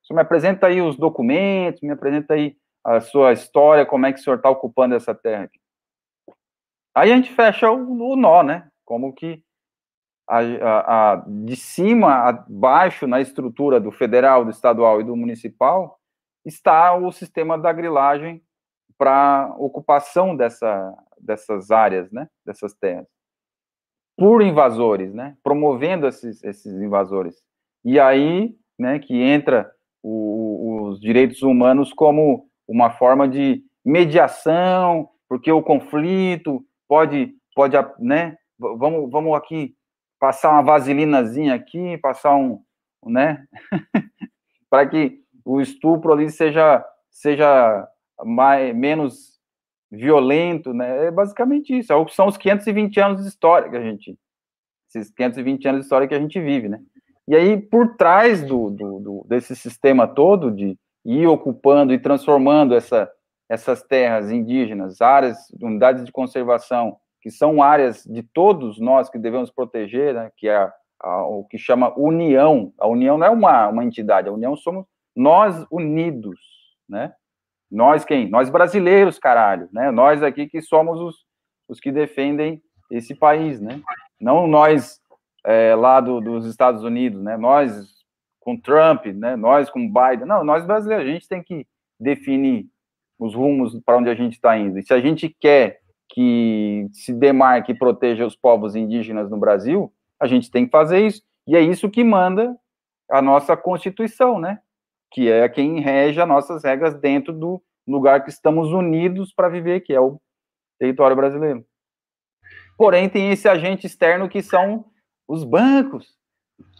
[0.03, 4.19] Só me apresenta aí os documentos, me apresenta aí a sua história, como é que
[4.19, 5.60] o senhor está ocupando essa terra aqui.
[6.95, 8.69] Aí a gente fecha o, o nó, né?
[8.85, 9.43] Como que
[10.29, 15.17] a, a, a, de cima a baixo na estrutura do federal, do estadual e do
[15.17, 15.99] municipal
[16.45, 18.43] está o sistema da grilagem
[18.97, 22.29] para ocupação dessa, dessas áreas, né?
[22.45, 23.07] Dessas terras
[24.21, 25.35] por invasores, né?
[25.43, 27.43] Promovendo esses, esses invasores.
[27.83, 28.99] E aí, né?
[28.99, 29.73] Que entra
[30.03, 38.37] o, os direitos humanos como uma forma de mediação, porque o conflito pode, pode, né?
[38.59, 39.77] Vamos, vamos aqui
[40.19, 42.61] passar uma vaselinazinha aqui, passar um,
[43.07, 43.47] né?
[44.69, 47.89] para que o estupro ali seja, seja
[48.25, 49.39] mais, menos
[49.89, 51.07] violento, né?
[51.07, 51.93] É basicamente isso.
[51.93, 54.19] É são os 520 anos de história que a gente,
[54.89, 56.81] esses 520 anos de história que a gente vive, né?
[57.29, 62.75] E aí, por trás do, do, do desse sistema todo de ir ocupando e transformando
[62.75, 63.09] essa,
[63.51, 69.51] essas terras indígenas, áreas, unidades de conservação, que são áreas de todos nós que devemos
[69.51, 72.73] proteger, né, que é a, a, o que chama união.
[72.79, 74.87] A união não é uma, uma entidade, a união somos
[75.17, 76.39] nós unidos,
[76.89, 77.13] né?
[77.69, 78.31] Nós quem?
[78.31, 79.91] Nós brasileiros, caralho, né?
[79.91, 81.17] Nós aqui que somos os,
[81.69, 83.81] os que defendem esse país, né?
[84.21, 85.01] Não nós
[85.45, 87.37] é, lá do, dos Estados Unidos, né?
[87.37, 87.93] Nós
[88.39, 89.35] com Trump, né?
[89.35, 90.27] Nós com Biden.
[90.27, 91.67] Não, nós brasileiros, a gente tem que
[91.99, 92.69] definir
[93.21, 94.79] os rumos para onde a gente está indo.
[94.79, 99.93] E se a gente quer que se demarque e proteja os povos indígenas no Brasil,
[100.19, 101.23] a gente tem que fazer isso.
[101.47, 102.57] E é isso que manda
[103.11, 104.59] a nossa Constituição, né?
[105.13, 109.81] Que é quem rege as nossas regras dentro do lugar que estamos unidos para viver,
[109.81, 110.21] que é o
[110.79, 111.65] território brasileiro.
[112.77, 114.87] Porém, tem esse agente externo que são
[115.29, 116.17] os bancos.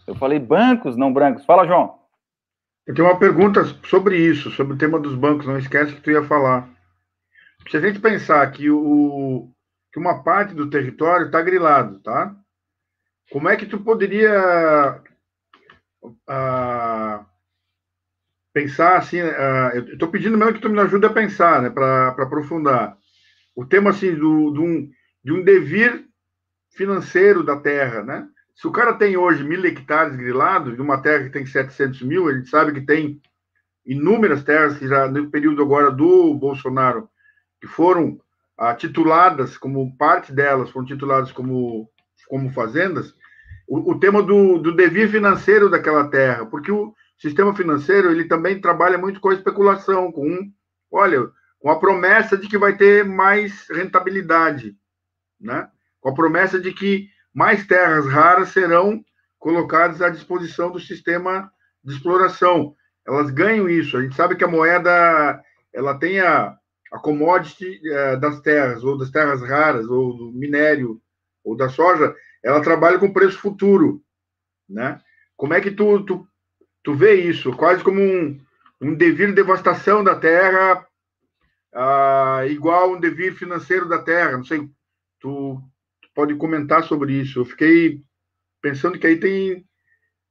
[0.07, 1.45] Eu falei bancos, não brancos.
[1.45, 2.00] Fala, João.
[2.85, 5.45] Eu tenho uma pergunta sobre isso, sobre o tema dos bancos.
[5.45, 6.69] Não esquece que tu ia falar.
[7.69, 9.51] Se a gente pensar que, o,
[9.93, 12.35] que uma parte do território está grilado, tá?
[13.31, 14.99] Como é que tu poderia
[16.03, 17.25] uh,
[18.51, 19.21] pensar assim?
[19.21, 22.97] Uh, eu estou pedindo mesmo que tu me ajude a pensar, né, para aprofundar.
[23.55, 24.91] o tema assim do, do um,
[25.23, 26.05] de um devir
[26.71, 28.27] financeiro da terra, né?
[28.55, 32.27] Se o cara tem hoje mil hectares grilados, de uma terra que tem 700 mil,
[32.27, 33.21] a gente sabe que tem
[33.85, 37.09] inúmeras terras que já no período agora do Bolsonaro
[37.59, 38.19] que foram
[38.57, 41.89] ah, tituladas como parte delas foram tituladas como
[42.27, 43.13] como fazendas.
[43.67, 48.61] O, o tema do, do devir financeiro daquela terra, porque o sistema financeiro ele também
[48.61, 50.51] trabalha muito com a especulação, com
[50.91, 51.29] olha,
[51.59, 54.75] com a promessa de que vai ter mais rentabilidade,
[55.39, 55.69] né?
[55.99, 59.03] Com a promessa de que mais terras raras serão
[59.39, 61.51] colocadas à disposição do sistema
[61.83, 62.75] de exploração
[63.07, 63.97] elas ganham isso.
[63.97, 65.41] A gente sabe que a moeda
[65.73, 66.55] ela tem a,
[66.91, 71.01] a commodity é, das terras, ou das terras raras, ou do minério,
[71.43, 74.01] ou da soja, ela trabalha com preço futuro,
[74.69, 74.99] né?
[75.35, 76.27] Como é que tu, tu,
[76.83, 77.51] tu vê isso?
[77.53, 78.39] Quase como um,
[78.79, 80.85] um devir de devastação da terra,
[81.73, 84.37] ah, igual um devir financeiro da terra.
[84.37, 84.69] Não sei,
[85.19, 85.59] tu
[86.13, 87.39] pode comentar sobre isso.
[87.39, 88.01] Eu fiquei
[88.61, 89.65] pensando que aí tem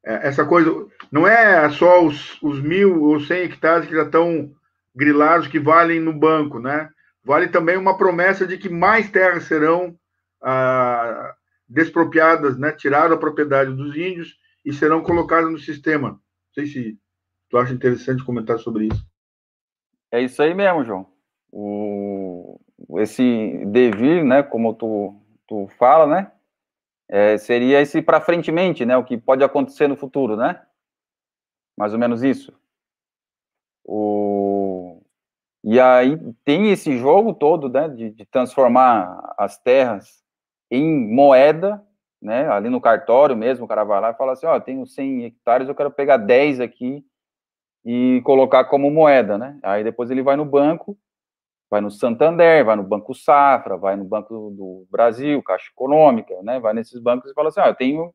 [0.05, 0.71] é, essa coisa
[1.11, 4.53] não é só os, os mil ou cem hectares que já estão
[4.95, 6.91] grilados que valem no banco, né?
[7.25, 9.95] Vale também uma promessa de que mais terras serão
[10.43, 11.35] ah,
[11.69, 12.73] despropriadas, né?
[12.73, 16.11] Tiradas a propriedade dos índios e serão colocadas no sistema.
[16.11, 16.19] Não
[16.55, 16.99] sei se
[17.49, 19.07] tu acha interessante comentar sobre isso.
[20.11, 21.07] É isso aí mesmo, João.
[21.53, 22.59] O,
[22.99, 24.43] esse devir, né?
[24.43, 25.20] Como tu,
[25.51, 26.33] tu fala, né?
[27.11, 28.97] é, seria esse para frentemente, né?
[28.97, 30.63] O que pode acontecer no futuro, né?
[31.77, 32.57] Mais ou menos isso.
[33.85, 35.03] O...
[35.65, 37.89] E aí tem esse jogo todo, né?
[37.89, 40.23] De, de transformar as terras
[40.71, 41.85] em moeda,
[42.23, 42.49] né?
[42.49, 45.25] Ali no cartório mesmo, o cara vai lá e fala assim: Ó, oh, tenho 100
[45.25, 47.05] hectares, eu quero pegar 10 aqui
[47.85, 49.59] e colocar como moeda, né?
[49.65, 50.97] Aí depois ele vai no banco
[51.71, 56.59] vai no Santander, vai no Banco Safra, vai no Banco do Brasil, Caixa Econômica, né?
[56.59, 58.13] Vai nesses bancos e fala assim: ah, eu tenho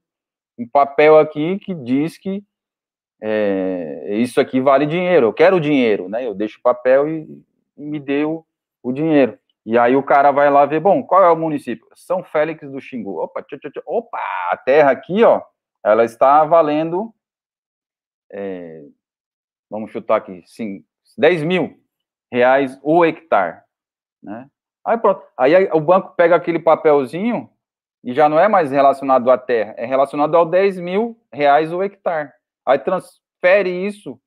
[0.60, 2.44] um papel aqui que diz que
[3.22, 6.26] é, isso aqui vale dinheiro, eu quero dinheiro, né?
[6.28, 7.44] Eu deixo o papel e,
[7.78, 8.46] e me deu
[8.84, 9.40] o, dinheiro.
[9.66, 11.88] E aí o cara vai lá ver, bom, qual é o município?
[11.96, 13.18] São Félix do Xingu.
[13.20, 13.84] Opa, tchau, tchau, tchau.
[13.86, 14.20] opa,
[14.52, 15.42] a terra aqui, ó,
[15.84, 17.14] ela está valendo,
[18.32, 18.84] é,
[19.70, 20.84] vamos chutar aqui, sim,
[21.18, 21.85] 10 mil
[22.32, 23.62] reais o hectare,
[24.22, 24.50] né?
[24.86, 25.24] Aí pronto.
[25.38, 27.50] Aí o banco pega aquele papelzinho
[28.04, 31.82] e já não é mais relacionado à terra, é relacionado ao 10 mil reais o
[31.82, 32.32] hectare.
[32.66, 34.20] Aí transfere isso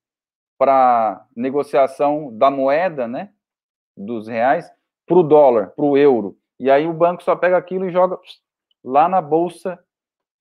[0.59, 3.31] para negociação da moeda, né?
[3.97, 4.71] Dos reais
[5.07, 6.37] para o dólar, para o euro.
[6.59, 8.19] E aí o banco só pega aquilo e joga
[8.85, 9.79] lá na bolsa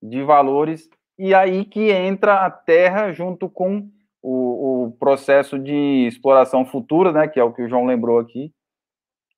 [0.01, 3.89] de valores e aí que entra a terra junto com
[4.21, 8.53] o, o processo de exploração futura, né, que é o que o João lembrou aqui,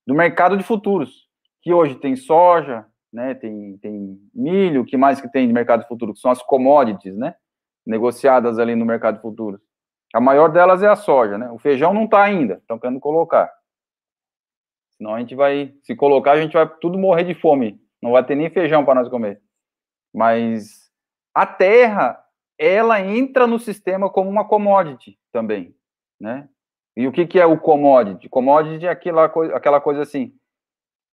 [0.06, 1.28] do mercado de futuros,
[1.62, 5.88] que hoje tem soja, né, tem, tem milho, que mais que tem de mercado de
[5.88, 6.14] futuro?
[6.14, 7.36] Que são as commodities, né,
[7.86, 9.60] negociadas ali no mercado de futuros.
[10.14, 13.52] A maior delas é a soja, né, o feijão não está ainda, estão querendo colocar.
[14.98, 18.24] Senão a gente vai, se colocar, a gente vai tudo morrer de fome, não vai
[18.24, 19.42] ter nem feijão para nós comer.
[20.14, 20.92] Mas
[21.34, 22.22] a terra
[22.60, 25.74] ela entra no sistema como uma commodity também,
[26.20, 26.50] né?
[26.96, 28.28] E o que, que é o commodity?
[28.28, 30.34] Commodity é aquela coisa, aquela coisa assim,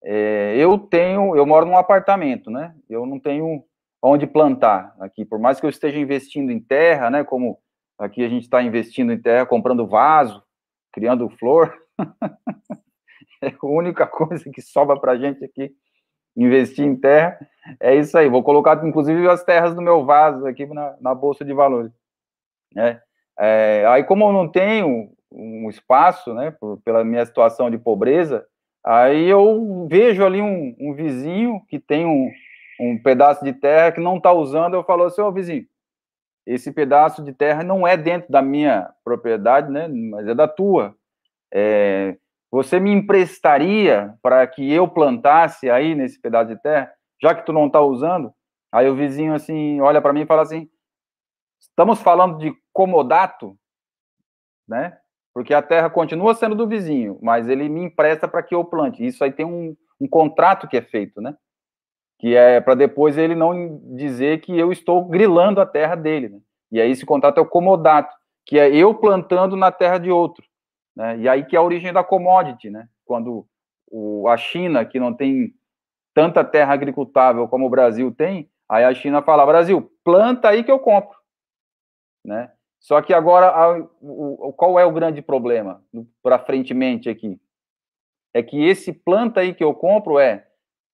[0.03, 2.75] é, eu tenho, eu moro num apartamento, né?
[2.89, 3.63] Eu não tenho
[4.01, 7.23] onde plantar aqui, por mais que eu esteja investindo em terra, né?
[7.23, 7.59] Como
[7.99, 10.43] aqui a gente está investindo em terra, comprando vaso,
[10.91, 11.71] criando flor,
[13.43, 15.71] é a única coisa que sobra para gente aqui
[16.35, 17.39] investir em terra.
[17.79, 18.29] É isso aí.
[18.29, 21.91] Vou colocar, inclusive, as terras do meu vaso aqui na, na Bolsa de Valores.
[22.77, 22.99] É,
[23.39, 28.45] é, aí, como eu não tenho um espaço, né, por, pela minha situação de pobreza,
[28.83, 32.31] aí eu vejo ali um, um vizinho que tem um,
[32.79, 35.65] um pedaço de terra que não está usando, eu falo assim, ô vizinho,
[36.45, 40.95] esse pedaço de terra não é dentro da minha propriedade, né, mas é da tua.
[41.53, 42.15] É,
[42.55, 46.89] você me emprestaria para que eu plantasse aí nesse pedaço de terra,
[47.21, 48.33] já que tu não está usando?
[48.71, 50.69] Aí o vizinho assim olha para mim e fala assim:
[51.59, 53.57] estamos falando de comodato,
[54.65, 54.97] né?
[55.33, 59.05] Porque a terra continua sendo do vizinho, mas ele me empresta para que eu plante.
[59.05, 61.35] Isso aí tem um, um contrato que é feito, né?
[62.17, 66.29] Que é para depois ele não dizer que eu estou grilando a terra dele.
[66.29, 66.39] Né?
[66.71, 70.45] E aí esse contrato é o comodato, que é eu plantando na terra de outro.
[70.95, 71.19] Né?
[71.19, 72.87] E aí que é a origem da commodity, né?
[73.05, 73.47] Quando
[73.87, 75.53] o, a China, que não tem
[76.13, 80.71] tanta terra agricultável como o Brasil tem, aí a China fala, Brasil, planta aí que
[80.71, 81.17] eu compro,
[82.23, 82.51] né?
[82.79, 85.83] Só que agora, a, o, qual é o grande problema,
[86.21, 87.39] para frentemente aqui?
[88.35, 90.45] é que esse planta aí que eu compro é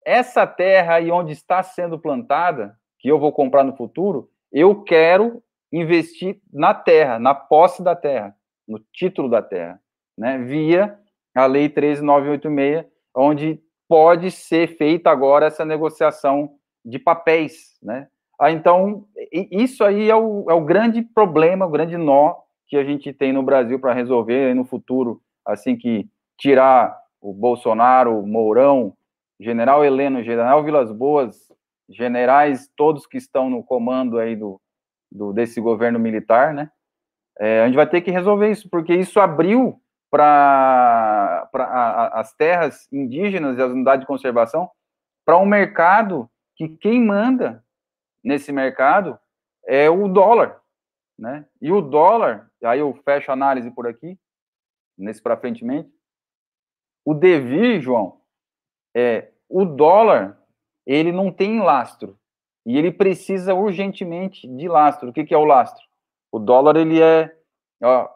[0.05, 5.43] essa terra aí onde está sendo plantada, que eu vou comprar no futuro, eu quero
[5.73, 8.37] investir na terra, na posse da terra,
[8.67, 9.81] no título da terra,
[10.17, 10.37] né?
[10.39, 10.97] Via
[11.35, 12.85] a lei 13986,
[13.15, 18.07] onde pode ser feita agora essa negociação de papéis, né?
[18.39, 22.35] Ah, então, isso aí é o, é o grande problema, o grande nó
[22.67, 26.09] que a gente tem no Brasil para resolver no futuro, assim que
[26.39, 28.93] tirar o Bolsonaro, o Mourão,
[29.39, 31.51] General Heleno, General Vilas Boas,
[31.89, 34.59] generais todos que estão no comando aí do,
[35.11, 36.71] do desse governo militar, né?
[37.39, 39.80] É, a gente vai ter que resolver isso, porque isso abriu
[40.11, 41.49] para
[42.13, 44.69] as terras indígenas e as unidades de conservação
[45.25, 47.63] para um mercado que quem manda
[48.21, 49.17] nesse mercado
[49.65, 50.61] é o dólar,
[51.17, 51.45] né?
[51.61, 54.19] E o dólar, aí eu fecho a análise por aqui,
[54.97, 55.63] nesse para frente,
[57.05, 58.21] o devir, João,
[58.93, 60.37] é o dólar,
[60.85, 62.19] ele não tem lastro
[62.65, 65.09] e ele precisa urgentemente de lastro.
[65.09, 65.83] O que, que é o lastro?
[66.31, 67.35] O dólar, ele é
[67.81, 68.09] ó,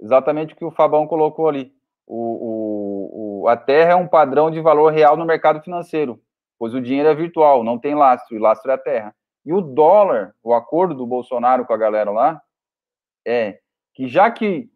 [0.00, 1.72] exatamente o que o Fabão colocou ali.
[2.06, 6.20] O, o, o, a terra é um padrão de valor real no mercado financeiro,
[6.58, 9.14] pois o dinheiro é virtual, não tem lastro, e lastro é a terra.
[9.44, 12.40] E o dólar, o acordo do Bolsonaro com a galera lá,
[13.26, 13.58] é
[13.94, 14.70] que já que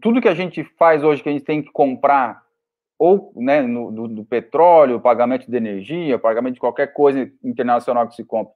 [0.00, 2.42] tudo que a gente faz hoje, que a gente tem que comprar,
[2.98, 8.14] ou né, no, do, do petróleo, pagamento de energia, pagamento de qualquer coisa internacional que
[8.14, 8.54] se compra,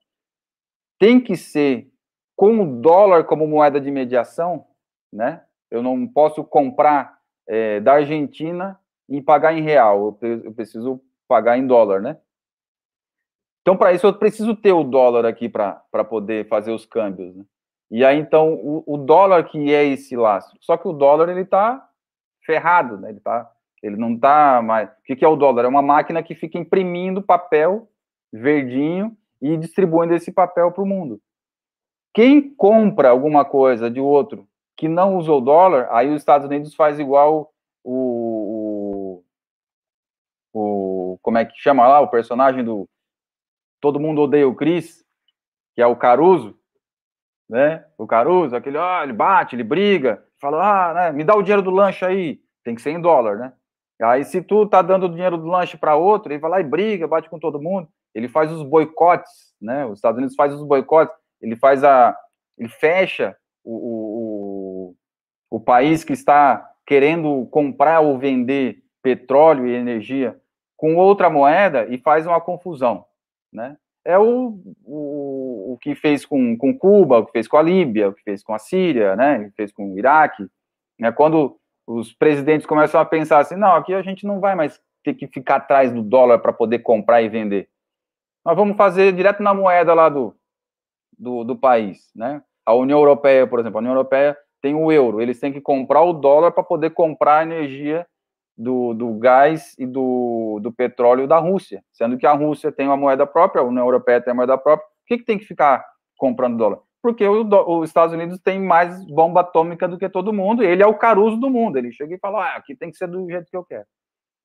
[0.98, 1.90] tem que ser
[2.34, 4.64] com o dólar como moeda de mediação,
[5.12, 5.42] né?
[5.70, 11.66] Eu não posso comprar é, da Argentina e pagar em real, eu preciso pagar em
[11.66, 12.18] dólar, né?
[13.62, 17.34] Então, para isso, eu preciso ter o dólar aqui para poder fazer os câmbios.
[17.36, 17.44] Né?
[17.90, 20.56] E aí, então, o, o, dólar que é esse lastro.
[20.60, 21.86] Só que o dólar, ele está
[22.46, 23.10] ferrado, né?
[23.10, 23.50] Ele, tá,
[23.82, 24.88] ele não está mais...
[24.88, 25.66] O que, que é o dólar?
[25.66, 27.90] É uma máquina que fica imprimindo papel
[28.32, 31.20] verdinho e distribuindo esse papel para o mundo.
[32.14, 34.48] Quem compra alguma coisa de outro
[34.78, 37.52] que não usou dólar, aí os Estados Unidos faz igual
[37.82, 39.22] o,
[40.54, 42.88] o, o como é que chama lá, o personagem do
[43.80, 45.04] todo mundo odeia o Cris,
[45.74, 46.56] que é o Caruso,
[47.48, 47.84] né?
[47.98, 51.62] O Caruso, aquele, ó, ele bate, ele briga, fala, ah, né, me dá o dinheiro
[51.62, 53.52] do lanche aí, tem que ser em dólar, né?
[54.00, 56.64] Aí se tu tá dando o dinheiro do lanche para outro, ele vai lá e
[56.64, 59.84] briga, bate com todo mundo, ele faz os boicotes, né?
[59.86, 62.16] Os Estados Unidos faz os boicotes, ele faz a,
[62.56, 63.72] ele fecha o,
[65.50, 70.38] o, país que está querendo comprar ou vender petróleo e energia
[70.76, 73.04] com outra moeda e faz uma confusão
[73.52, 73.76] né?
[74.04, 78.08] É o, o, o que fez com, com Cuba, o que fez com a Líbia,
[78.08, 79.38] o que fez com a Síria, né?
[79.38, 80.46] O que fez com o Iraque.
[80.98, 81.12] Né?
[81.12, 85.14] Quando os presidentes começam a pensar assim, não, aqui a gente não vai mais ter
[85.14, 87.68] que ficar atrás do dólar para poder comprar e vender.
[88.44, 90.34] Nós vamos fazer direto na moeda lá do,
[91.18, 92.42] do, do país, né?
[92.64, 96.02] A União Europeia, por exemplo, a União Europeia tem o euro, eles têm que comprar
[96.02, 98.06] o dólar para poder comprar a energia
[98.56, 102.96] do, do gás e do, do petróleo da Rússia, sendo que a Rússia tem uma
[102.96, 105.84] moeda própria, a União Europeia tem uma moeda própria, por que, que tem que ficar
[106.16, 106.80] comprando dólar?
[107.00, 110.98] Porque os Estados Unidos tem mais bomba atômica do que todo mundo, ele é o
[110.98, 113.56] caruso do mundo, ele chega e fala, ah, aqui tem que ser do jeito que
[113.56, 113.86] eu quero.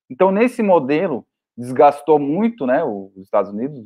[0.07, 1.25] Então, nesse modelo,
[1.57, 3.83] desgastou muito, né, os Estados Unidos,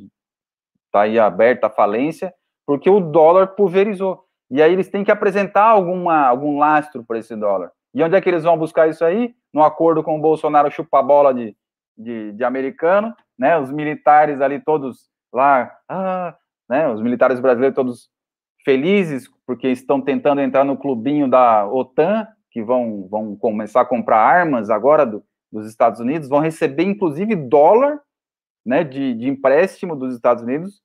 [0.84, 2.34] está aí aberta a falência,
[2.66, 4.27] porque o dólar pulverizou.
[4.50, 7.70] E aí eles têm que apresentar alguma, algum lastro para esse dólar.
[7.94, 9.34] E onde é que eles vão buscar isso aí?
[9.52, 11.56] No acordo com o Bolsonaro chupa-bola de,
[11.96, 13.58] de, de, americano, né?
[13.58, 16.36] Os militares ali todos lá, ah,
[16.68, 16.88] né?
[16.88, 18.10] Os militares brasileiros todos
[18.64, 24.18] felizes porque estão tentando entrar no clubinho da OTAN, que vão, vão começar a comprar
[24.18, 28.00] armas agora do, dos Estados Unidos, vão receber inclusive dólar,
[28.64, 28.84] né?
[28.84, 30.82] De, de empréstimo dos Estados Unidos,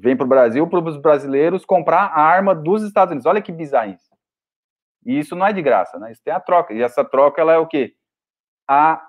[0.00, 3.26] vem para o Brasil para os brasileiros comprar a arma dos Estados Unidos.
[3.26, 3.96] Olha que bizarro
[5.06, 6.10] e isso não é de graça, né?
[6.10, 6.74] Isso tem a troca.
[6.74, 7.94] E essa troca ela é o quê?
[8.68, 9.00] A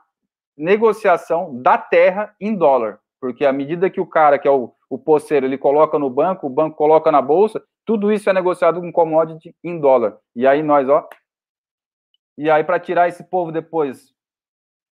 [0.55, 2.99] negociação da terra em dólar.
[3.19, 6.45] Porque à medida que o cara, que é o, o poceiro, ele coloca no banco,
[6.45, 10.19] o banco coloca na bolsa, tudo isso é negociado com commodity em dólar.
[10.35, 11.09] E aí nós, ó.
[12.37, 14.13] E aí, para tirar esse povo depois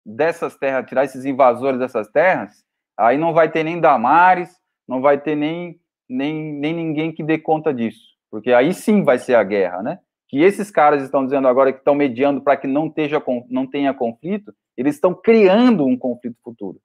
[0.05, 2.65] dessas terras, tirar esses invasores dessas terras,
[2.97, 4.58] aí não vai ter nem Damares,
[4.89, 5.79] não vai ter nem,
[6.09, 8.09] nem, nem ninguém que dê conta disso.
[8.29, 9.99] Porque aí sim vai ser a guerra, né?
[10.29, 13.95] que esses caras estão dizendo agora que estão mediando para que não, esteja, não tenha
[13.95, 16.79] conflito, eles estão criando um conflito futuro.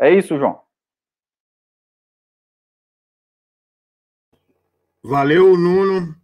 [0.00, 0.62] É isso, João.
[5.02, 6.16] Valeu, Nuno.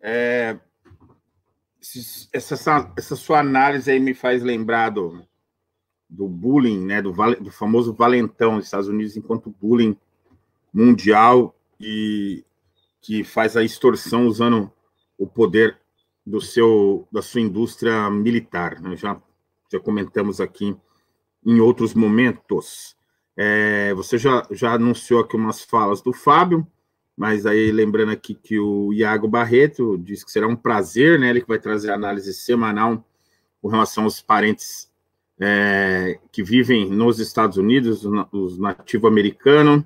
[0.00, 0.58] É,
[2.32, 5.22] essa, essa sua análise aí me faz lembrar do,
[6.08, 9.94] do bullying, né, do, do famoso valentão dos Estados Unidos enquanto bullying
[10.72, 12.44] mundial e
[13.00, 14.70] que faz a extorsão usando
[15.18, 15.78] o poder
[16.26, 18.80] do seu da sua indústria militar.
[18.80, 18.96] Né?
[18.96, 19.20] Já
[19.72, 20.76] já comentamos aqui
[21.46, 22.96] em outros momentos.
[23.36, 26.66] É, você já, já anunciou aqui umas falas do Fábio,
[27.16, 31.30] mas aí lembrando aqui que o Iago Barreto disse que será um prazer, né?
[31.30, 33.04] Ele que vai trazer análise semanal
[33.62, 34.90] com relação aos parentes
[35.38, 39.84] é, que vivem nos Estados Unidos, os nativo-americanos.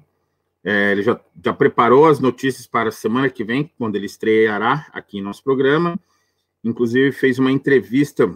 [0.64, 4.86] É, ele já, já preparou as notícias para a semana que vem, quando ele estreará
[4.92, 6.00] aqui em nosso programa.
[6.64, 8.26] Inclusive, fez uma entrevista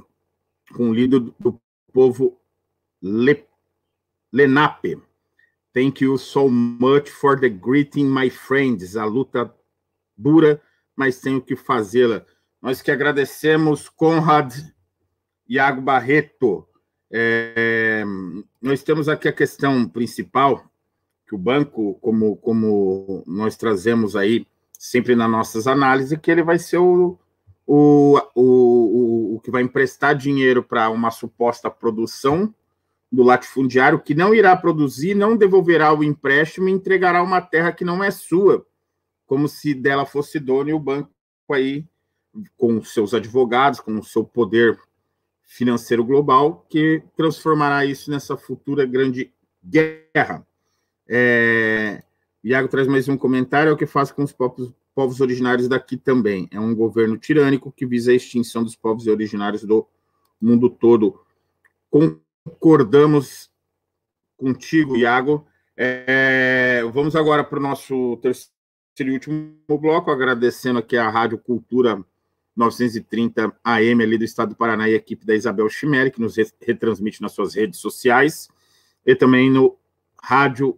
[0.75, 1.59] com o líder do
[1.93, 2.39] povo
[3.03, 3.45] Le,
[4.31, 5.01] Lenape.
[5.73, 8.97] Thank you so much for the greeting, my friends.
[8.97, 9.55] A luta
[10.17, 10.61] dura,
[10.95, 12.27] mas tenho que fazê-la.
[12.61, 14.53] Nós que agradecemos, Conrad
[15.49, 16.67] Iago Barreto.
[17.11, 18.05] É,
[18.61, 20.68] nós temos aqui a questão principal,
[21.29, 26.59] que o banco, como, como nós trazemos aí sempre nas nossas análises, que ele vai
[26.59, 27.19] ser o,
[27.67, 32.55] o, o, o que vai emprestar dinheiro para uma suposta produção
[33.13, 37.85] do latifundiário que não irá produzir, não devolverá o empréstimo e entregará uma terra que
[37.85, 38.67] não é sua,
[39.27, 41.11] como se dela fosse dono e o banco
[41.51, 41.85] aí
[42.57, 44.79] com seus advogados, com o seu poder
[45.43, 50.47] financeiro global, que transformará isso nessa futura grande guerra.
[51.09, 52.03] É,
[52.45, 55.97] Iago traz mais um comentário, é o que faz com os povos, povos originários daqui
[55.97, 56.49] também.
[56.53, 59.87] É um governo tirânico que visa a extinção dos povos originários do
[60.41, 61.21] mundo todo.
[61.91, 63.51] Concordamos
[64.37, 65.47] contigo, Iago.
[65.77, 68.53] É, vamos agora para o nosso terceiro
[69.01, 72.05] e último bloco, agradecendo aqui a Rádio Cultura
[72.57, 76.35] 930 AM ali do estado do Paraná e a equipe da Isabel Chimeri, que nos
[76.61, 78.49] retransmite nas suas redes sociais,
[79.07, 79.77] e também no
[80.21, 80.77] Rádio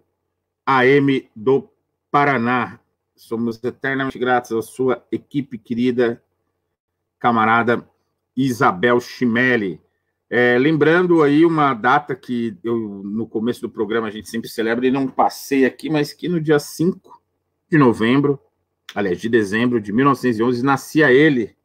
[0.79, 1.69] AM do
[2.11, 2.79] Paraná.
[3.17, 6.23] Somos eternamente gratos à sua equipe querida,
[7.19, 7.87] camarada
[8.37, 9.81] Isabel Chimelli.
[10.29, 14.87] É, lembrando aí uma data que eu, no começo do programa a gente sempre celebra
[14.87, 17.21] e não passei aqui, mas que no dia 5
[17.69, 18.39] de novembro,
[18.95, 21.57] aliás, de dezembro de 1911, nascia ele,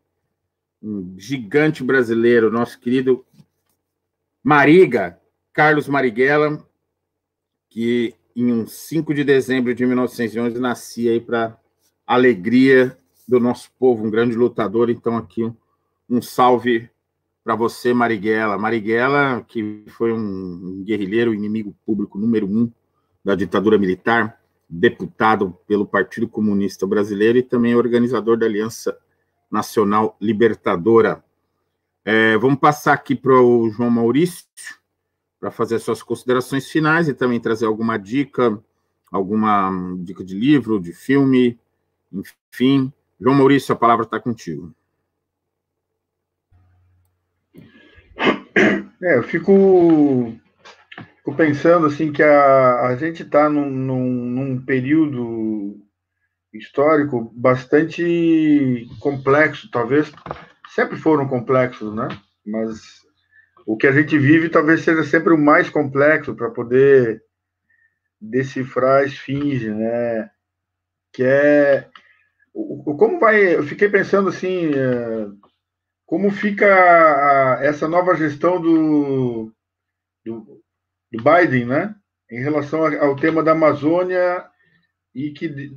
[0.82, 3.24] um gigante brasileiro, nosso querido
[4.44, 5.20] Mariga,
[5.54, 6.68] Carlos Marighella,
[7.70, 11.58] que em um 5 de dezembro de 1911 nascia aí para
[12.06, 14.90] alegria do nosso povo, um grande lutador.
[14.90, 15.56] Então, aqui um,
[16.10, 16.90] um salve
[17.44, 18.58] para você, Marighella.
[18.58, 22.70] Marighella, que foi um guerrilheiro, inimigo público número um
[23.24, 28.98] da ditadura militar, deputado pelo Partido Comunista Brasileiro e também organizador da Aliança
[29.50, 31.24] Nacional Libertadora.
[32.04, 34.46] É, vamos passar aqui para o João Maurício
[35.40, 38.58] para fazer suas considerações finais e também trazer alguma dica,
[39.12, 41.60] alguma dica de livro, de filme,
[42.12, 42.92] enfim.
[43.20, 44.74] João Maurício, a palavra está contigo.
[49.02, 50.34] É, eu fico,
[51.18, 55.80] fico, pensando assim que a, a gente está num, num, num período
[56.54, 60.12] histórico bastante complexo, talvez
[60.70, 62.08] sempre foram complexos, né?
[62.46, 63.05] Mas
[63.66, 67.24] o que a gente vive talvez seja sempre o mais complexo para poder
[68.22, 70.30] decifrar a esfinge, né?
[71.12, 71.90] Que é
[72.54, 73.56] como vai?
[73.56, 75.28] Eu fiquei pensando assim, é,
[76.06, 79.52] como fica essa nova gestão do,
[80.24, 80.62] do,
[81.12, 81.96] do Biden, né?
[82.32, 84.46] Em relação ao tema da Amazônia
[85.14, 85.72] e que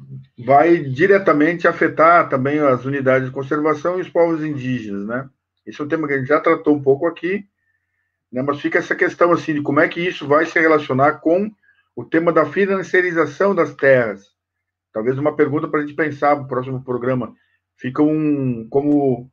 [0.45, 5.29] vai diretamente afetar também as unidades de conservação e os povos indígenas, né?
[5.67, 7.45] Esse é um tema que a gente já tratou um pouco aqui,
[8.33, 8.43] né?
[8.43, 11.51] mas fica essa questão assim de como é que isso vai se relacionar com
[11.97, 14.27] o tema da financiarização das terras.
[14.93, 17.35] Talvez uma pergunta para a gente pensar no próximo programa.
[17.77, 19.31] Fica um como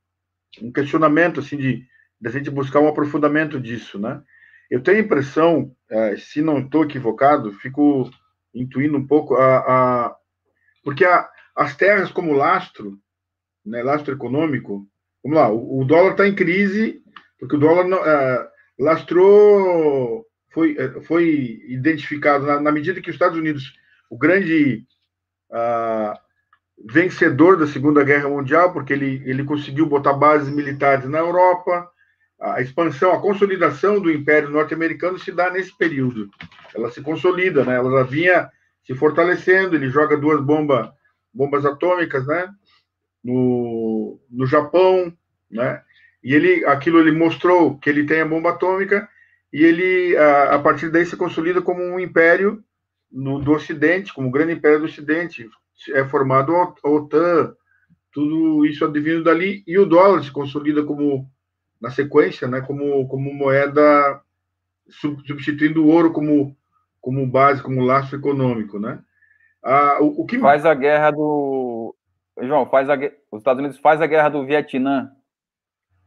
[0.61, 1.85] um questionamento assim de,
[2.25, 4.21] a gente buscar um aprofundamento disso, né?
[4.69, 8.09] Eu tenho a impressão, eh, se não estou equivocado, fico
[8.53, 10.15] intuindo um pouco a, a
[10.83, 12.97] porque a, as terras como lastro,
[13.63, 14.87] né, lastro econômico,
[15.23, 17.03] vamos lá, o, o dólar está em crise
[17.39, 23.37] porque o dólar uh, lastrou, foi, uh, foi identificado na, na, medida que os Estados
[23.37, 23.73] Unidos,
[24.09, 24.85] o grande
[25.51, 26.17] uh,
[26.91, 31.89] vencedor da Segunda Guerra Mundial, porque ele, ele conseguiu botar bases militares na Europa,
[32.39, 36.29] a expansão, a consolidação do Império Norte-Americano se dá nesse período.
[36.75, 37.75] Ela se consolida, né?
[37.75, 38.49] Ela já vinha
[38.85, 39.75] se fortalecendo.
[39.75, 40.89] Ele joga duas bombas,
[41.33, 42.49] bombas atômicas, né?
[43.23, 45.11] No, no Japão,
[45.49, 45.81] né?
[46.25, 49.07] E ele, aquilo ele mostrou que ele tem a bomba atômica
[49.53, 52.63] e ele, a, a partir daí, se consolida como um império
[53.11, 55.47] no, do Ocidente, como o grande império do Ocidente.
[55.93, 57.55] É formado a OTAN,
[58.11, 61.29] tudo isso advindo dali, e o dólar se consolida como,
[61.79, 64.19] na sequência, né, como, como moeda,
[64.89, 66.57] substituindo o ouro como,
[66.99, 68.99] como base, como laço econômico, né?
[69.63, 71.95] Ah, o, o, que faz a guerra do
[72.41, 72.95] João faz a...
[73.31, 75.11] os Estados Unidos faz a guerra do Vietnã,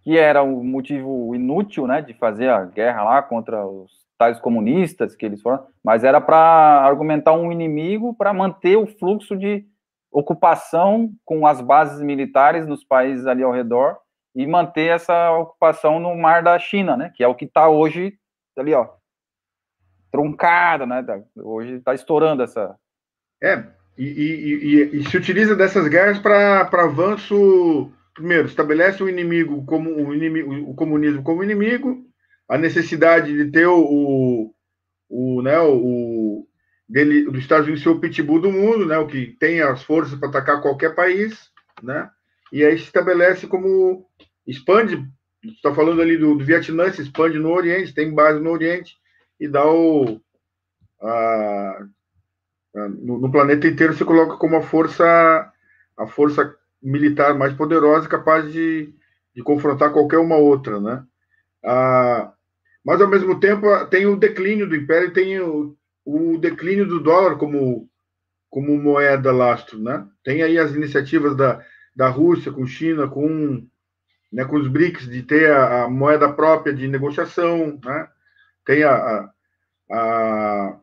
[0.08, 5.14] que era um motivo inútil, né, de fazer a guerra lá contra os tais comunistas
[5.14, 9.66] que eles foram, mas era para argumentar um inimigo para manter o fluxo de
[10.10, 13.98] ocupação com as bases militares nos países ali ao redor
[14.34, 17.12] e manter essa ocupação no mar da China, né?
[17.14, 18.14] Que é o que está hoje
[18.56, 18.88] ali, ó,
[20.10, 21.02] truncada, né?
[21.02, 22.74] Tá, hoje está estourando essa.
[23.42, 23.62] É,
[23.98, 27.92] e, e, e, e se utiliza dessas guerras para avanço.
[28.18, 32.04] Primeiro, estabelece o inimigo como o, inimigo, o comunismo como inimigo,
[32.48, 34.52] a necessidade de ter o,
[35.08, 36.44] o, né, o,
[36.88, 40.18] dele, dos Estados Unidos ser o pitbull do mundo, né, o que tem as forças
[40.18, 41.48] para atacar qualquer país,
[41.80, 42.10] né,
[42.52, 44.04] e aí se estabelece como
[44.44, 45.00] expande,
[45.44, 48.96] está falando ali do, do Vietnã, se expande no Oriente, tem base no Oriente
[49.38, 50.20] e dá o
[51.00, 51.86] a,
[52.74, 55.52] a, no, no, planeta inteiro se coloca como a força
[55.96, 58.92] a força militar mais poderosa, capaz de,
[59.34, 61.04] de confrontar qualquer uma outra, né?
[61.64, 62.32] Ah,
[62.84, 67.36] mas ao mesmo tempo tem o declínio do império, tem o, o declínio do dólar
[67.36, 67.88] como,
[68.48, 70.06] como moeda lastro, né?
[70.24, 71.62] Tem aí as iniciativas da,
[71.94, 73.66] da Rússia com China, com,
[74.32, 78.08] né, com os BRICS, de ter a, a moeda própria de negociação, né?
[78.64, 79.32] Tem a, a,
[79.90, 80.80] a,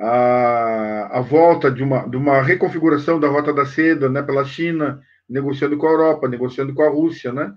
[0.00, 5.76] a, volta de uma, de uma reconfiguração da Rota da Seda né, pela China, negociando
[5.76, 7.54] com a Europa, negociando com a Rússia, né?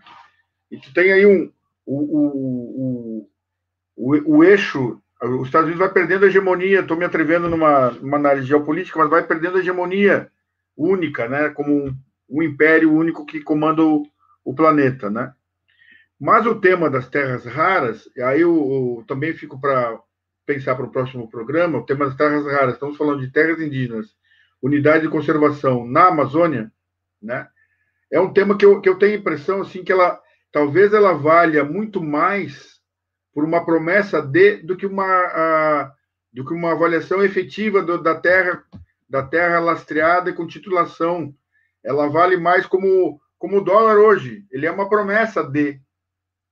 [0.71, 1.51] E tu tem aí um,
[1.85, 3.27] o, o,
[3.97, 7.91] o, o, o eixo os Estados Unidos vai perdendo a hegemonia, estou me atrevendo numa,
[7.91, 10.31] numa, análise geopolítica, mas vai perdendo a hegemonia
[10.77, 11.95] única, né, como um,
[12.29, 14.03] um império único que comanda o,
[14.45, 15.33] o, planeta, né.
[16.17, 19.99] Mas o tema das terras raras, aí eu, eu também fico para
[20.49, 24.15] pensar para o próximo programa, o tema das terras raras, estamos falando de terras indígenas,
[24.59, 26.71] unidade de conservação na Amazônia,
[27.21, 27.47] né,
[28.11, 30.19] é um tema que eu, que eu tenho a impressão, assim, que ela,
[30.51, 32.79] talvez ela valha muito mais
[33.31, 35.93] por uma promessa de do que uma a,
[36.33, 38.63] do que uma avaliação efetiva do, da terra
[39.07, 41.33] da terra lastreada e com titulação.
[41.83, 44.43] Ela vale mais como como o dólar hoje.
[44.51, 45.79] Ele é uma promessa de,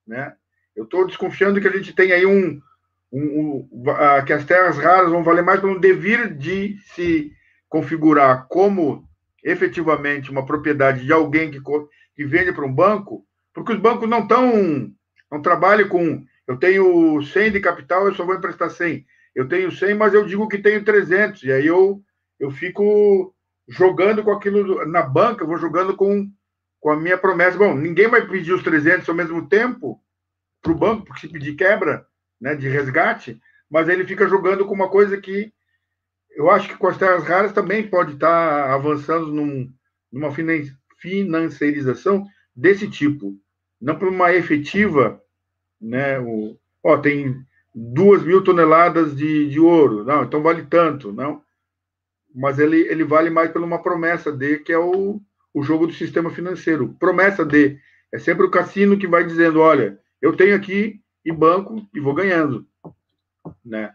[0.06, 0.36] né?
[0.76, 2.62] Eu estou desconfiando que a gente tem aí um,
[3.12, 7.32] um, um a, que as terras raras vão valer mais pelo devir de se
[7.70, 9.08] configurar como
[9.44, 11.60] efetivamente uma propriedade de alguém que,
[12.16, 14.92] que vende para um banco, porque os bancos não estão
[15.32, 19.06] não trabalham com eu tenho 100 de capital, eu só vou emprestar 100.
[19.36, 21.44] Eu tenho 100, mas eu digo que tenho 300.
[21.44, 22.02] E aí eu,
[22.40, 23.36] eu fico
[23.68, 26.32] jogando com aquilo na banca, eu vou jogando com,
[26.80, 27.58] com a minha promessa.
[27.58, 30.02] Bom, ninguém vai pedir os 300 ao mesmo tempo
[30.62, 32.07] para o banco, porque se pedir quebra
[32.40, 35.52] né, de resgate, mas ele fica jogando com uma coisa que
[36.32, 39.72] eu acho que com as terras raras também pode estar avançando num,
[40.12, 40.32] numa
[41.00, 42.26] financiarização
[42.56, 43.36] desse tipo.
[43.82, 45.22] Não por uma efetiva
[45.82, 46.20] né?
[46.20, 47.36] O, ó, tem
[47.74, 51.42] duas mil toneladas de, de ouro, não, então vale tanto, não.
[52.34, 55.22] Mas ele, ele vale mais por uma promessa de que é o,
[55.54, 56.96] o jogo do sistema financeiro.
[57.00, 57.80] Promessa de
[58.14, 62.14] é sempre o cassino que vai dizendo, olha, eu tenho aqui e banco e vou
[62.14, 62.66] ganhando,
[63.64, 63.94] né?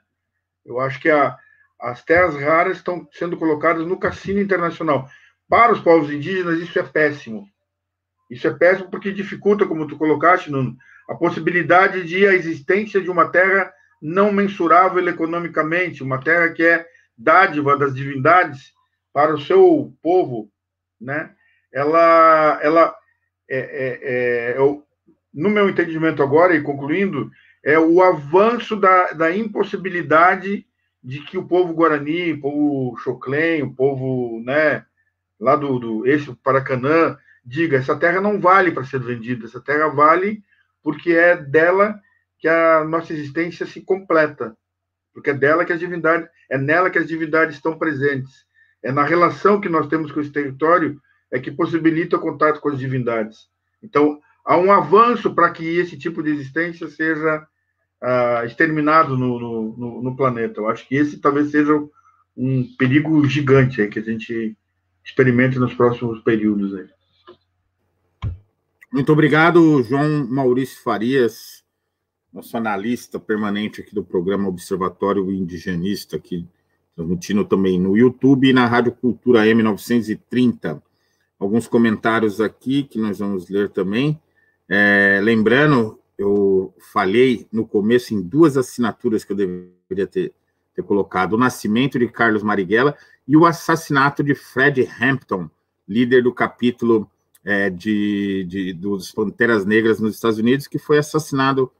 [0.62, 1.34] Eu acho que a,
[1.80, 5.08] as terras raras estão sendo colocadas no cassino internacional.
[5.48, 7.48] Para os povos indígenas, isso é péssimo.
[8.30, 10.76] Isso é péssimo porque dificulta, como tu colocaste, Nuno,
[11.08, 16.86] a possibilidade de a existência de uma terra não mensurável economicamente, uma terra que é
[17.16, 18.74] dádiva das divindades
[19.10, 20.50] para o seu povo,
[21.00, 21.34] né?
[21.72, 22.94] Ela, ela
[23.48, 24.60] é, é, é, é
[25.32, 27.30] no meu entendimento agora e concluindo,
[27.64, 30.66] é o avanço da, da impossibilidade
[31.02, 34.84] de que o povo guarani, o povo choclen, o povo, né,
[35.40, 36.04] lá do, do
[36.42, 40.42] Paracanã, diga essa terra não vale para ser vendida, essa terra vale
[40.82, 42.00] porque é dela
[42.38, 44.56] que a nossa existência se completa,
[45.14, 48.44] porque é dela que as divindades, é nela que as divindades estão presentes,
[48.82, 51.00] é na relação que nós temos com esse território
[51.30, 53.48] é que possibilita o contato com as divindades.
[53.82, 57.46] Então, há um avanço para que esse tipo de existência seja
[58.02, 59.38] uh, exterminado no,
[59.76, 60.60] no, no, planeta.
[60.60, 61.72] Eu acho que esse talvez seja
[62.36, 64.56] um perigo gigante aí, que a gente
[65.04, 66.74] experimente nos próximos períodos.
[66.74, 66.86] Aí.
[68.92, 71.64] Muito obrigado, João Maurício Farias.
[72.32, 76.46] nosso analista permanente aqui do programa Observatório Indigenista, aqui
[76.94, 80.82] transmitindo também no YouTube e na Rádio Cultura M930.
[81.38, 84.20] Alguns comentários aqui que nós vamos ler também.
[84.74, 90.32] É, lembrando, eu falhei no começo em duas assinaturas que eu deveria ter,
[90.74, 92.96] ter colocado: o nascimento de Carlos Marighella
[93.28, 95.50] e o assassinato de Fred Hampton,
[95.86, 97.06] líder do capítulo
[97.44, 101.70] é, de, de, dos Panteras Negras nos Estados Unidos, que foi assassinado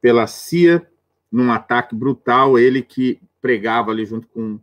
[0.00, 0.84] pela CIA
[1.30, 2.58] num ataque brutal.
[2.58, 4.58] Ele que pregava ali junto com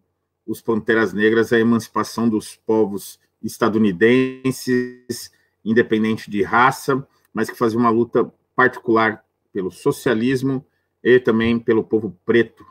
[0.45, 5.31] os Panteras Negras a emancipação dos povos estadunidenses,
[5.63, 7.07] independente de raça,
[7.37, 9.23] mas que fazia uma luta particular
[9.53, 10.65] pelo socialismo
[11.03, 12.65] e também pelo povo preto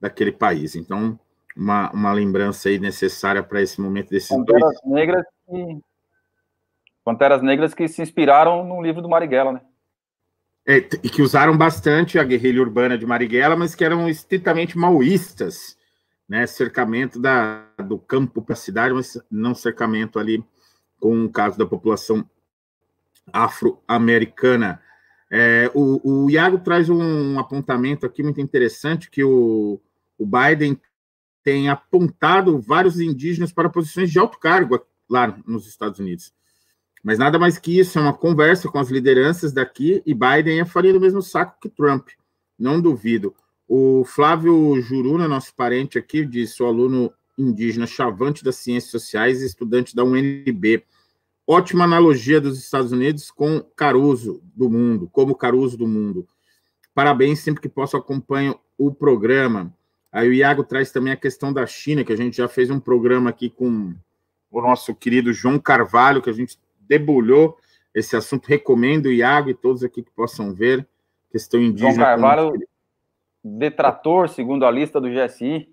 [0.00, 0.76] daquele país.
[0.76, 1.18] Então,
[1.56, 4.80] uma, uma lembrança aí necessária para esse momento desses Panteras dois.
[4.84, 5.80] Negras que...
[7.04, 9.60] Panteras Negras que se inspiraram no livro do Marighella, né?
[10.64, 15.76] É, e que usaram bastante a guerrilha urbana de Marighella, mas que eram estritamente maoístas,
[16.28, 16.46] né?
[16.46, 20.44] Cercamento da, do campo para a cidade, mas não cercamento ali
[21.00, 22.24] com o caso da população
[23.32, 24.80] afro-americana.
[25.30, 29.80] É, o, o Iago traz um, apontamento aqui muito interessante, que o,
[30.18, 30.78] o Biden
[31.42, 36.32] tem apontado vários indígenas para posições de alto cargo lá nos Estados Unidos.
[37.02, 40.64] Mas nada mais que isso, é uma conversa com as lideranças daqui e Biden é
[40.64, 42.08] farinha do mesmo saco que Trump,
[42.58, 43.34] não duvido.
[43.66, 49.46] O Flávio Juruna, nosso parente aqui, de seu aluno indígena, chavante das ciências sociais e
[49.46, 50.84] estudante da UNB.
[51.46, 56.26] Ótima analogia dos Estados Unidos com Caruso do mundo, como Caruso do mundo.
[56.94, 59.72] Parabéns, sempre que posso acompanho o programa.
[60.12, 62.78] Aí o Iago traz também a questão da China, que a gente já fez um
[62.78, 63.94] programa aqui com
[64.50, 67.58] o nosso querido João Carvalho, que a gente debulhou
[67.94, 68.46] esse assunto.
[68.46, 70.86] Recomendo o Iago e todos aqui que possam ver.
[71.30, 71.94] Questão indígena.
[71.94, 72.52] João Carvalho,
[73.42, 75.68] detrator, segundo a lista do GSI.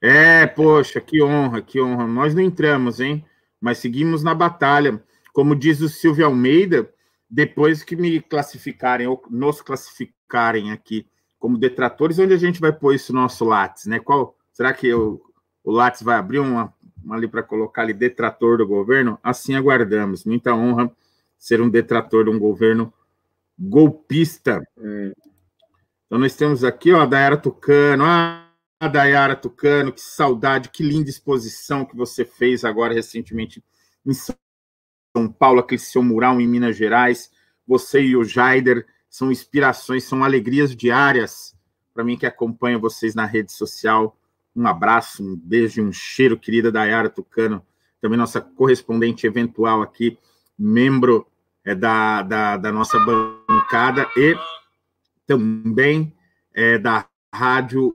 [0.00, 2.06] É, poxa, que honra, que honra.
[2.06, 3.24] Nós não entramos, hein?
[3.60, 5.02] Mas seguimos na batalha.
[5.32, 6.92] Como diz o Silvio Almeida,
[7.28, 11.06] depois que me classificarem, ou nos classificarem aqui
[11.38, 13.98] como detratores, onde a gente vai pôr isso no nosso Lattes, né?
[13.98, 15.22] Qual será que eu,
[15.64, 16.72] o Lattes vai abrir uma,
[17.02, 19.18] uma ali para colocar ali detrator do governo?
[19.22, 20.24] Assim aguardamos.
[20.24, 20.90] Muita honra
[21.38, 22.92] ser um detrator de um governo
[23.58, 24.62] golpista.
[24.76, 25.12] Hum.
[26.06, 28.04] Então nós temos aqui, ó, a Dayara Tucano.
[28.04, 28.49] Ah,
[28.80, 33.62] a Dayara Tucano, que saudade, que linda exposição que você fez agora recentemente
[34.06, 34.34] em São
[35.38, 37.30] Paulo, aquele seu mural em Minas Gerais.
[37.68, 41.54] Você e o Jaider são inspirações, são alegrias diárias
[41.92, 44.16] para mim que acompanha vocês na rede social.
[44.56, 47.62] Um abraço, um beijo, um cheiro, querida Dayara Tucano,
[48.00, 50.18] também nossa correspondente eventual aqui,
[50.58, 51.26] membro
[51.62, 54.34] é, da, da, da, nossa bancada e
[55.26, 56.16] também
[56.54, 57.94] é, da rádio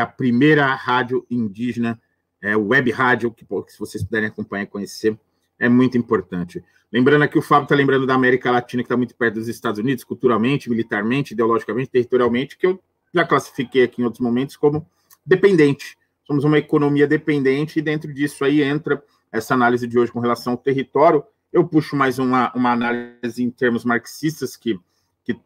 [0.00, 2.00] a primeira rádio indígena,
[2.40, 5.18] é, web rádio, que, que se vocês puderem acompanhar e conhecer,
[5.58, 6.62] é muito importante.
[6.92, 9.78] Lembrando aqui, o Fábio está lembrando da América Latina, que está muito perto dos Estados
[9.80, 12.80] Unidos, culturalmente, militarmente, ideologicamente, territorialmente, que eu
[13.12, 14.88] já classifiquei aqui em outros momentos como
[15.24, 15.98] dependente.
[16.24, 19.02] Somos uma economia dependente, e dentro disso aí entra
[19.32, 21.24] essa análise de hoje com relação ao território.
[21.52, 24.78] Eu puxo mais uma, uma análise em termos marxistas, que,
[25.24, 25.38] que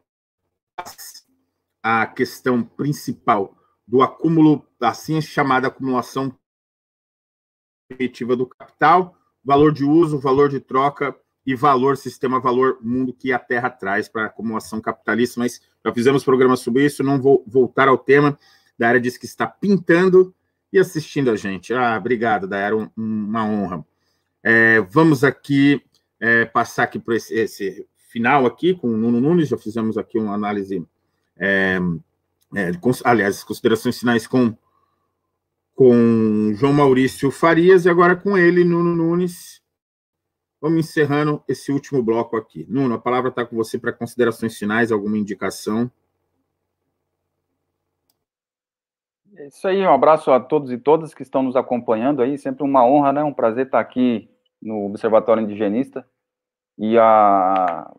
[1.82, 6.35] a questão principal do acúmulo, assim chamada acumulação
[7.90, 13.32] efetiva do capital, valor de uso, valor de troca e valor, sistema valor mundo que
[13.32, 17.44] a Terra traz para a acumulação capitalista, mas já fizemos programas sobre isso, não vou
[17.47, 18.39] voltar ao tema.
[18.78, 20.35] Da área diz que está pintando
[20.73, 21.74] e assistindo a gente.
[21.74, 23.85] Ah, obrigado, da era um, uma honra.
[24.43, 25.82] É, vamos aqui
[26.20, 30.19] é, passar aqui por esse, esse, final aqui com o Nuno Nunes, já fizemos aqui
[30.19, 30.85] uma análise,
[31.41, 31.79] é,
[32.55, 32.71] é,
[33.05, 34.55] aliás, considerações finais com
[35.81, 39.62] com João Maurício Farias e agora com ele, Nuno Nunes.
[40.61, 42.67] Vamos encerrando esse último bloco aqui.
[42.69, 45.91] Nuno, a palavra está com você para considerações finais, alguma indicação?
[49.35, 52.62] É isso aí, um abraço a todos e todas que estão nos acompanhando aí, sempre
[52.62, 53.25] uma honra, né?
[53.25, 54.29] Um prazer estar aqui
[54.61, 56.07] no Observatório Indigenista.
[56.77, 57.91] E a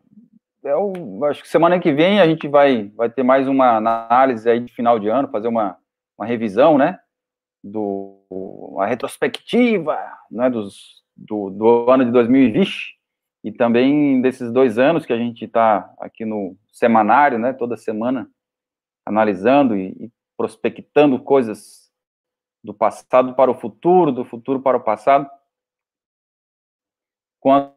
[0.63, 0.93] eu
[1.25, 4.73] acho que semana que vem a gente vai vai ter mais uma análise aí de
[4.73, 5.77] final de ano, fazer uma,
[6.17, 6.99] uma revisão, né?
[7.63, 9.97] do a retrospectiva
[10.29, 12.97] né, dos, do, do ano de 2020
[13.43, 18.29] e também desses dois anos que a gente está aqui no semanário, né, toda semana,
[19.05, 21.91] analisando e, e, prospectando coisas
[22.63, 25.29] do passado para o futuro, do futuro para o passado.
[27.43, 27.75] Uma,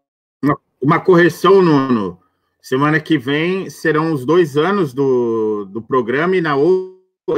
[0.80, 2.23] uma correção, Nuno.
[2.64, 6.54] Semana que vem serão os dois anos do, do programa e na,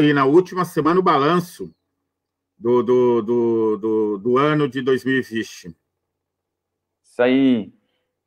[0.00, 1.74] e na última semana o balanço
[2.56, 5.76] do, do, do, do, do ano de 2020.
[7.02, 7.72] Isso aí.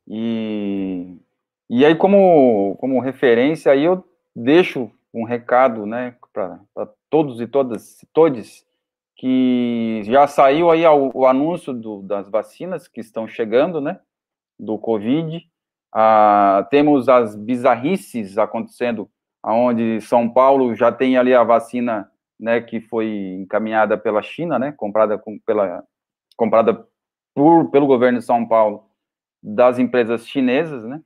[0.06, 1.16] E,
[1.70, 4.06] e aí, como, como referência, aí eu
[4.36, 8.62] deixo um recado né, para todos e todas, todos,
[9.16, 13.98] que já saiu aí o, o anúncio do, das vacinas que estão chegando, né,
[14.58, 15.50] do Covid.
[15.92, 19.10] Ah, temos as bizarrices acontecendo,
[19.42, 23.06] aonde São Paulo já tem ali a vacina né, que foi
[23.40, 25.84] encaminhada pela China, né, comprada com, pela
[26.36, 26.86] comprada
[27.34, 28.88] por, pelo governo de São Paulo
[29.42, 31.02] das empresas chinesas, né?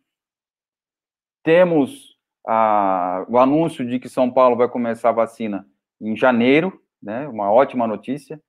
[1.42, 2.16] Temos
[2.46, 5.66] a, o anúncio de que São Paulo vai começar a vacina
[6.00, 7.28] em janeiro, né?
[7.28, 8.40] Uma ótima notícia.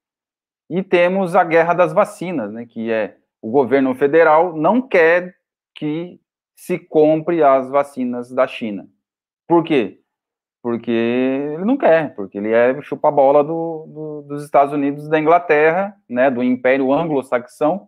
[0.70, 2.66] E temos a guerra das vacinas, né?
[2.66, 5.36] Que é o governo federal não quer
[5.76, 6.20] que
[6.56, 8.88] se compre as vacinas da China.
[9.48, 10.00] Por quê?
[10.66, 15.96] porque ele não quer, porque ele é chupa-bola do, do, dos Estados Unidos da Inglaterra,
[16.10, 17.88] né, do Império Anglo-Saxão,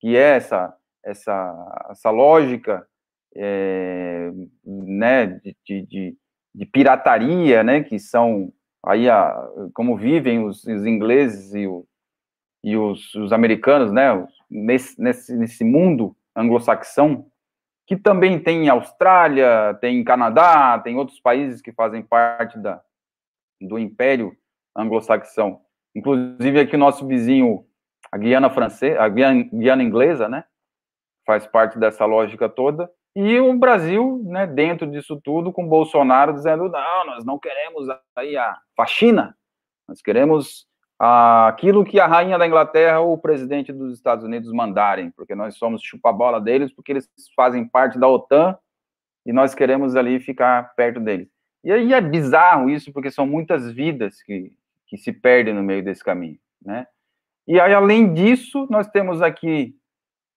[0.00, 0.74] que é essa,
[1.04, 2.86] essa, essa lógica
[3.36, 4.32] é,
[4.64, 6.16] né, de, de,
[6.54, 8.50] de, pirataria, né, que são
[8.82, 9.38] aí a,
[9.74, 11.86] como vivem os, os ingleses e, o,
[12.64, 17.26] e os, os, americanos, né, nesse, nesse, nesse mundo anglo-saxão,
[17.86, 22.82] que também tem Austrália, tem Canadá, tem outros países que fazem parte da,
[23.60, 24.36] do Império
[24.76, 25.60] Anglo-Saxão.
[25.94, 27.64] Inclusive aqui o nosso vizinho,
[28.10, 30.44] a Guiana francesa, a Guiana, Guiana inglesa, né?
[31.24, 32.90] Faz parte dessa lógica toda.
[33.14, 38.36] E o Brasil, né, dentro disso tudo, com Bolsonaro dizendo: não, nós não queremos aí
[38.36, 39.34] a faxina,
[39.88, 40.66] nós queremos
[40.98, 45.56] aquilo que a rainha da Inglaterra ou o presidente dos Estados Unidos mandarem, porque nós
[45.56, 48.56] somos chupa-bola deles, porque eles fazem parte da OTAN
[49.24, 51.28] e nós queremos ali ficar perto deles.
[51.62, 54.52] E aí é bizarro isso, porque são muitas vidas que,
[54.86, 56.86] que se perdem no meio desse caminho, né?
[57.46, 59.76] E aí, além disso, nós temos aqui,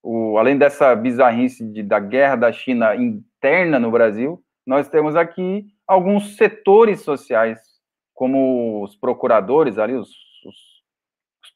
[0.03, 5.65] o, além dessa bizarrice de, da guerra da China interna no Brasil, nós temos aqui
[5.87, 7.59] alguns setores sociais,
[8.13, 10.11] como os procuradores ali, os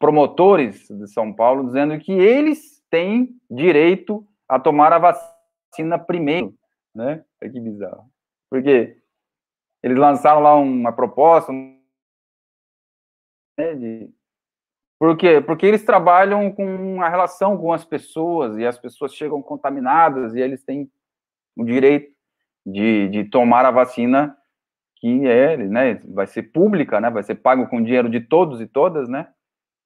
[0.04, 6.54] promotores de São Paulo dizendo que eles têm direito a tomar a vacina primeiro,
[6.94, 7.24] né?
[7.40, 8.04] É que bizarro.
[8.50, 8.98] Porque
[9.82, 11.54] eles lançaram lá uma proposta
[13.58, 14.10] né, de
[15.00, 15.40] por quê?
[15.40, 20.42] Porque eles trabalham com a relação com as pessoas e as pessoas chegam contaminadas e
[20.42, 20.92] eles têm
[21.56, 22.14] o direito
[22.66, 24.38] de, de tomar a vacina
[24.98, 28.68] que é, né, vai ser pública, né, vai ser pago com dinheiro de todos e
[28.68, 29.30] todas, né,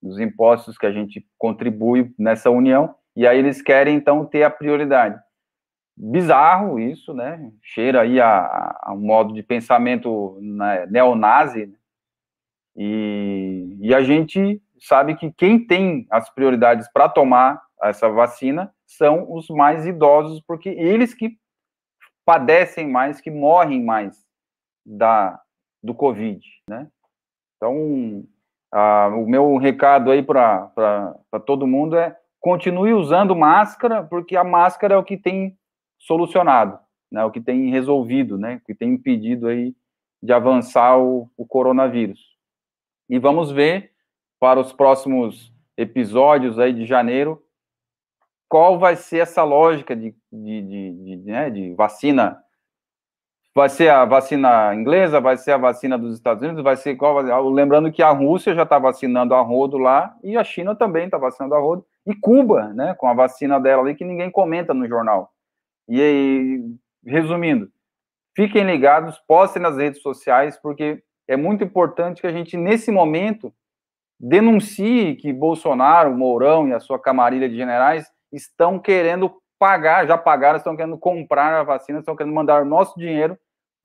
[0.02, 4.50] dos impostos que a gente contribui nessa união, e aí eles querem, então, ter a
[4.50, 5.20] prioridade.
[5.96, 7.52] Bizarro isso, né?
[7.64, 11.78] Cheira aí a, a um modo de pensamento né, neonazi, né?
[12.76, 19.32] e, e a gente sabe que quem tem as prioridades para tomar essa vacina são
[19.34, 21.38] os mais idosos, porque eles que
[22.24, 24.24] padecem mais, que morrem mais
[24.86, 25.42] da,
[25.82, 26.88] do Covid, né?
[27.56, 28.24] Então,
[28.72, 31.10] ah, o meu recado aí para
[31.46, 35.58] todo mundo é continue usando máscara, porque a máscara é o que tem
[36.00, 36.80] solucionado,
[37.12, 39.76] né, o que tem resolvido, né, o que tem impedido aí
[40.22, 42.20] de avançar o, o coronavírus.
[43.10, 43.92] E vamos ver
[44.40, 47.44] para os próximos episódios aí de janeiro
[48.50, 52.42] qual vai ser essa lógica de, de, de, de, né, de vacina
[53.58, 57.20] vai ser a vacina inglesa, vai ser a vacina dos Estados Unidos, vai ser qual?
[57.50, 61.18] Lembrando que a Rússia já está vacinando a rodo lá e a China também está
[61.18, 64.88] vacinando a rodo e Cuba, né, com a vacina dela ali que ninguém comenta no
[64.88, 65.32] jornal.
[65.90, 66.62] E aí,
[67.04, 67.68] resumindo,
[68.36, 73.52] fiquem ligados, postem nas redes sociais porque é muito importante que a gente nesse momento
[74.20, 80.58] denuncie que Bolsonaro, Mourão e a sua camarilha de generais estão querendo pagar, já pagaram,
[80.58, 83.36] estão querendo comprar a vacina, estão querendo mandar o nosso dinheiro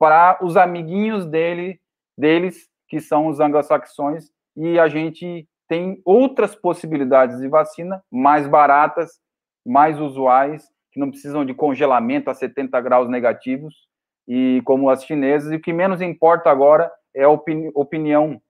[0.03, 1.79] para os amiguinhos dele,
[2.17, 9.21] deles, que são os anglo-saxões, e a gente tem outras possibilidades de vacina mais baratas,
[9.65, 13.87] mais usuais, que não precisam de congelamento a 70 graus negativos,
[14.27, 18.41] e como as chinesas, e o que menos importa agora é a opini opinião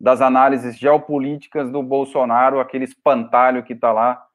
[0.00, 4.26] das análises geopolíticas do Bolsonaro, aquele espantalho que está lá,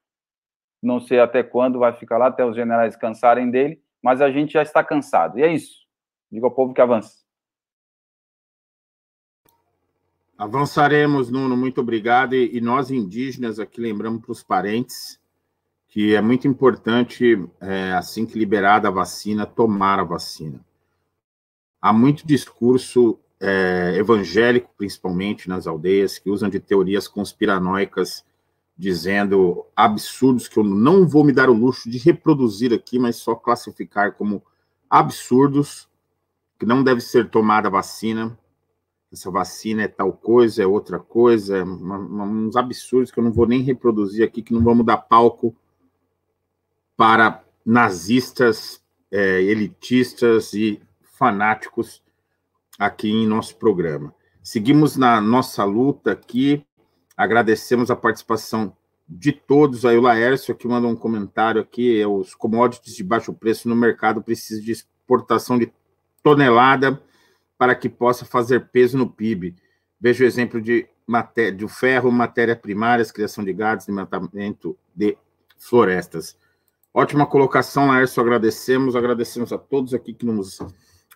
[0.83, 4.53] não sei até quando vai ficar lá, até os generais cansarem dele, mas a gente
[4.53, 5.39] já está cansado.
[5.39, 5.84] E é isso.
[6.35, 7.23] Diga ao povo que avance.
[10.37, 12.35] Avançaremos, Nuno, muito obrigado.
[12.35, 15.17] E, nós indígenas aqui lembramos para os parentes
[15.87, 20.59] que é muito importante, é, assim que liberada a vacina, tomar a vacina.
[21.81, 28.25] Há muito discurso é, evangélico, principalmente nas aldeias, que usam de teorias conspiranoicas,
[28.77, 33.33] dizendo absurdos que eu não vou me dar o luxo de reproduzir aqui, mas só
[33.33, 34.43] classificar como
[34.89, 35.87] absurdos,
[36.59, 38.37] que não deve ser tomada vacina,
[39.11, 43.23] essa vacina é tal coisa, é outra coisa, é uma, uma, uns absurdos que eu
[43.23, 45.55] não vou nem reproduzir aqui, que não vamos dar palco
[46.97, 50.81] para nazistas, é, elitistas e
[51.17, 52.03] fanáticos
[52.77, 54.13] aqui em nosso programa.
[54.43, 56.65] Seguimos na nossa luta aqui,
[57.15, 58.75] agradecemos a participação
[59.07, 59.85] de todos.
[59.85, 63.75] Aí o Laércio aqui mandou um comentário aqui, é, os commodities de baixo preço no
[63.75, 65.71] mercado precisam de exportação de
[66.25, 66.99] tonelada
[67.55, 69.55] para que possa fazer peso no PIB.
[70.01, 70.87] Veja o exemplo de,
[71.55, 75.15] de ferro, matéria primária, criação de gados, desmatamento de
[75.55, 76.35] florestas.
[76.91, 80.57] Ótima colocação, Laércio, agradecemos, agradecemos a todos aqui que nos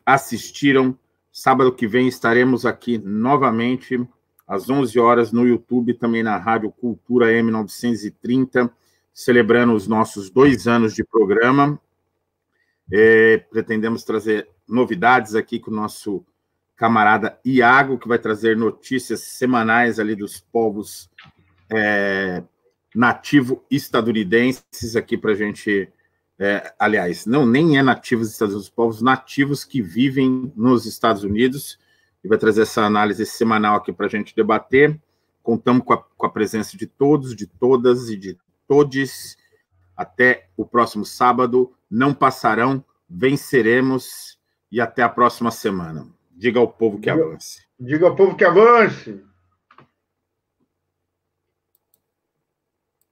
[0.06, 0.96] assistiram.
[1.32, 4.08] Sábado que vem estaremos aqui novamente,
[4.48, 8.70] às 11 horas, no YouTube, também na Rádio Cultura M930,
[9.12, 11.82] celebrando os nossos dois anos de programa.
[12.92, 16.26] É, pretendemos trazer novidades aqui com o nosso
[16.76, 21.10] camarada Iago, que vai trazer notícias semanais ali dos povos
[21.70, 22.42] é,
[22.96, 25.90] nativo estadunidenses aqui para a gente.
[26.42, 31.78] É, aliás, não nem é nativos Estados Unidos, povos nativos que vivem nos Estados Unidos,
[32.24, 34.98] e vai trazer essa análise semanal aqui para a gente debater.
[35.44, 38.38] Contamos com a, com a presença de todos, de todas e de
[38.68, 39.38] todes.
[40.00, 41.74] Até o próximo sábado.
[41.92, 44.40] Não passarão, venceremos
[44.72, 46.08] e até a próxima semana.
[46.32, 47.66] Diga ao povo que diga, avance.
[47.78, 49.22] Diga ao povo que avance.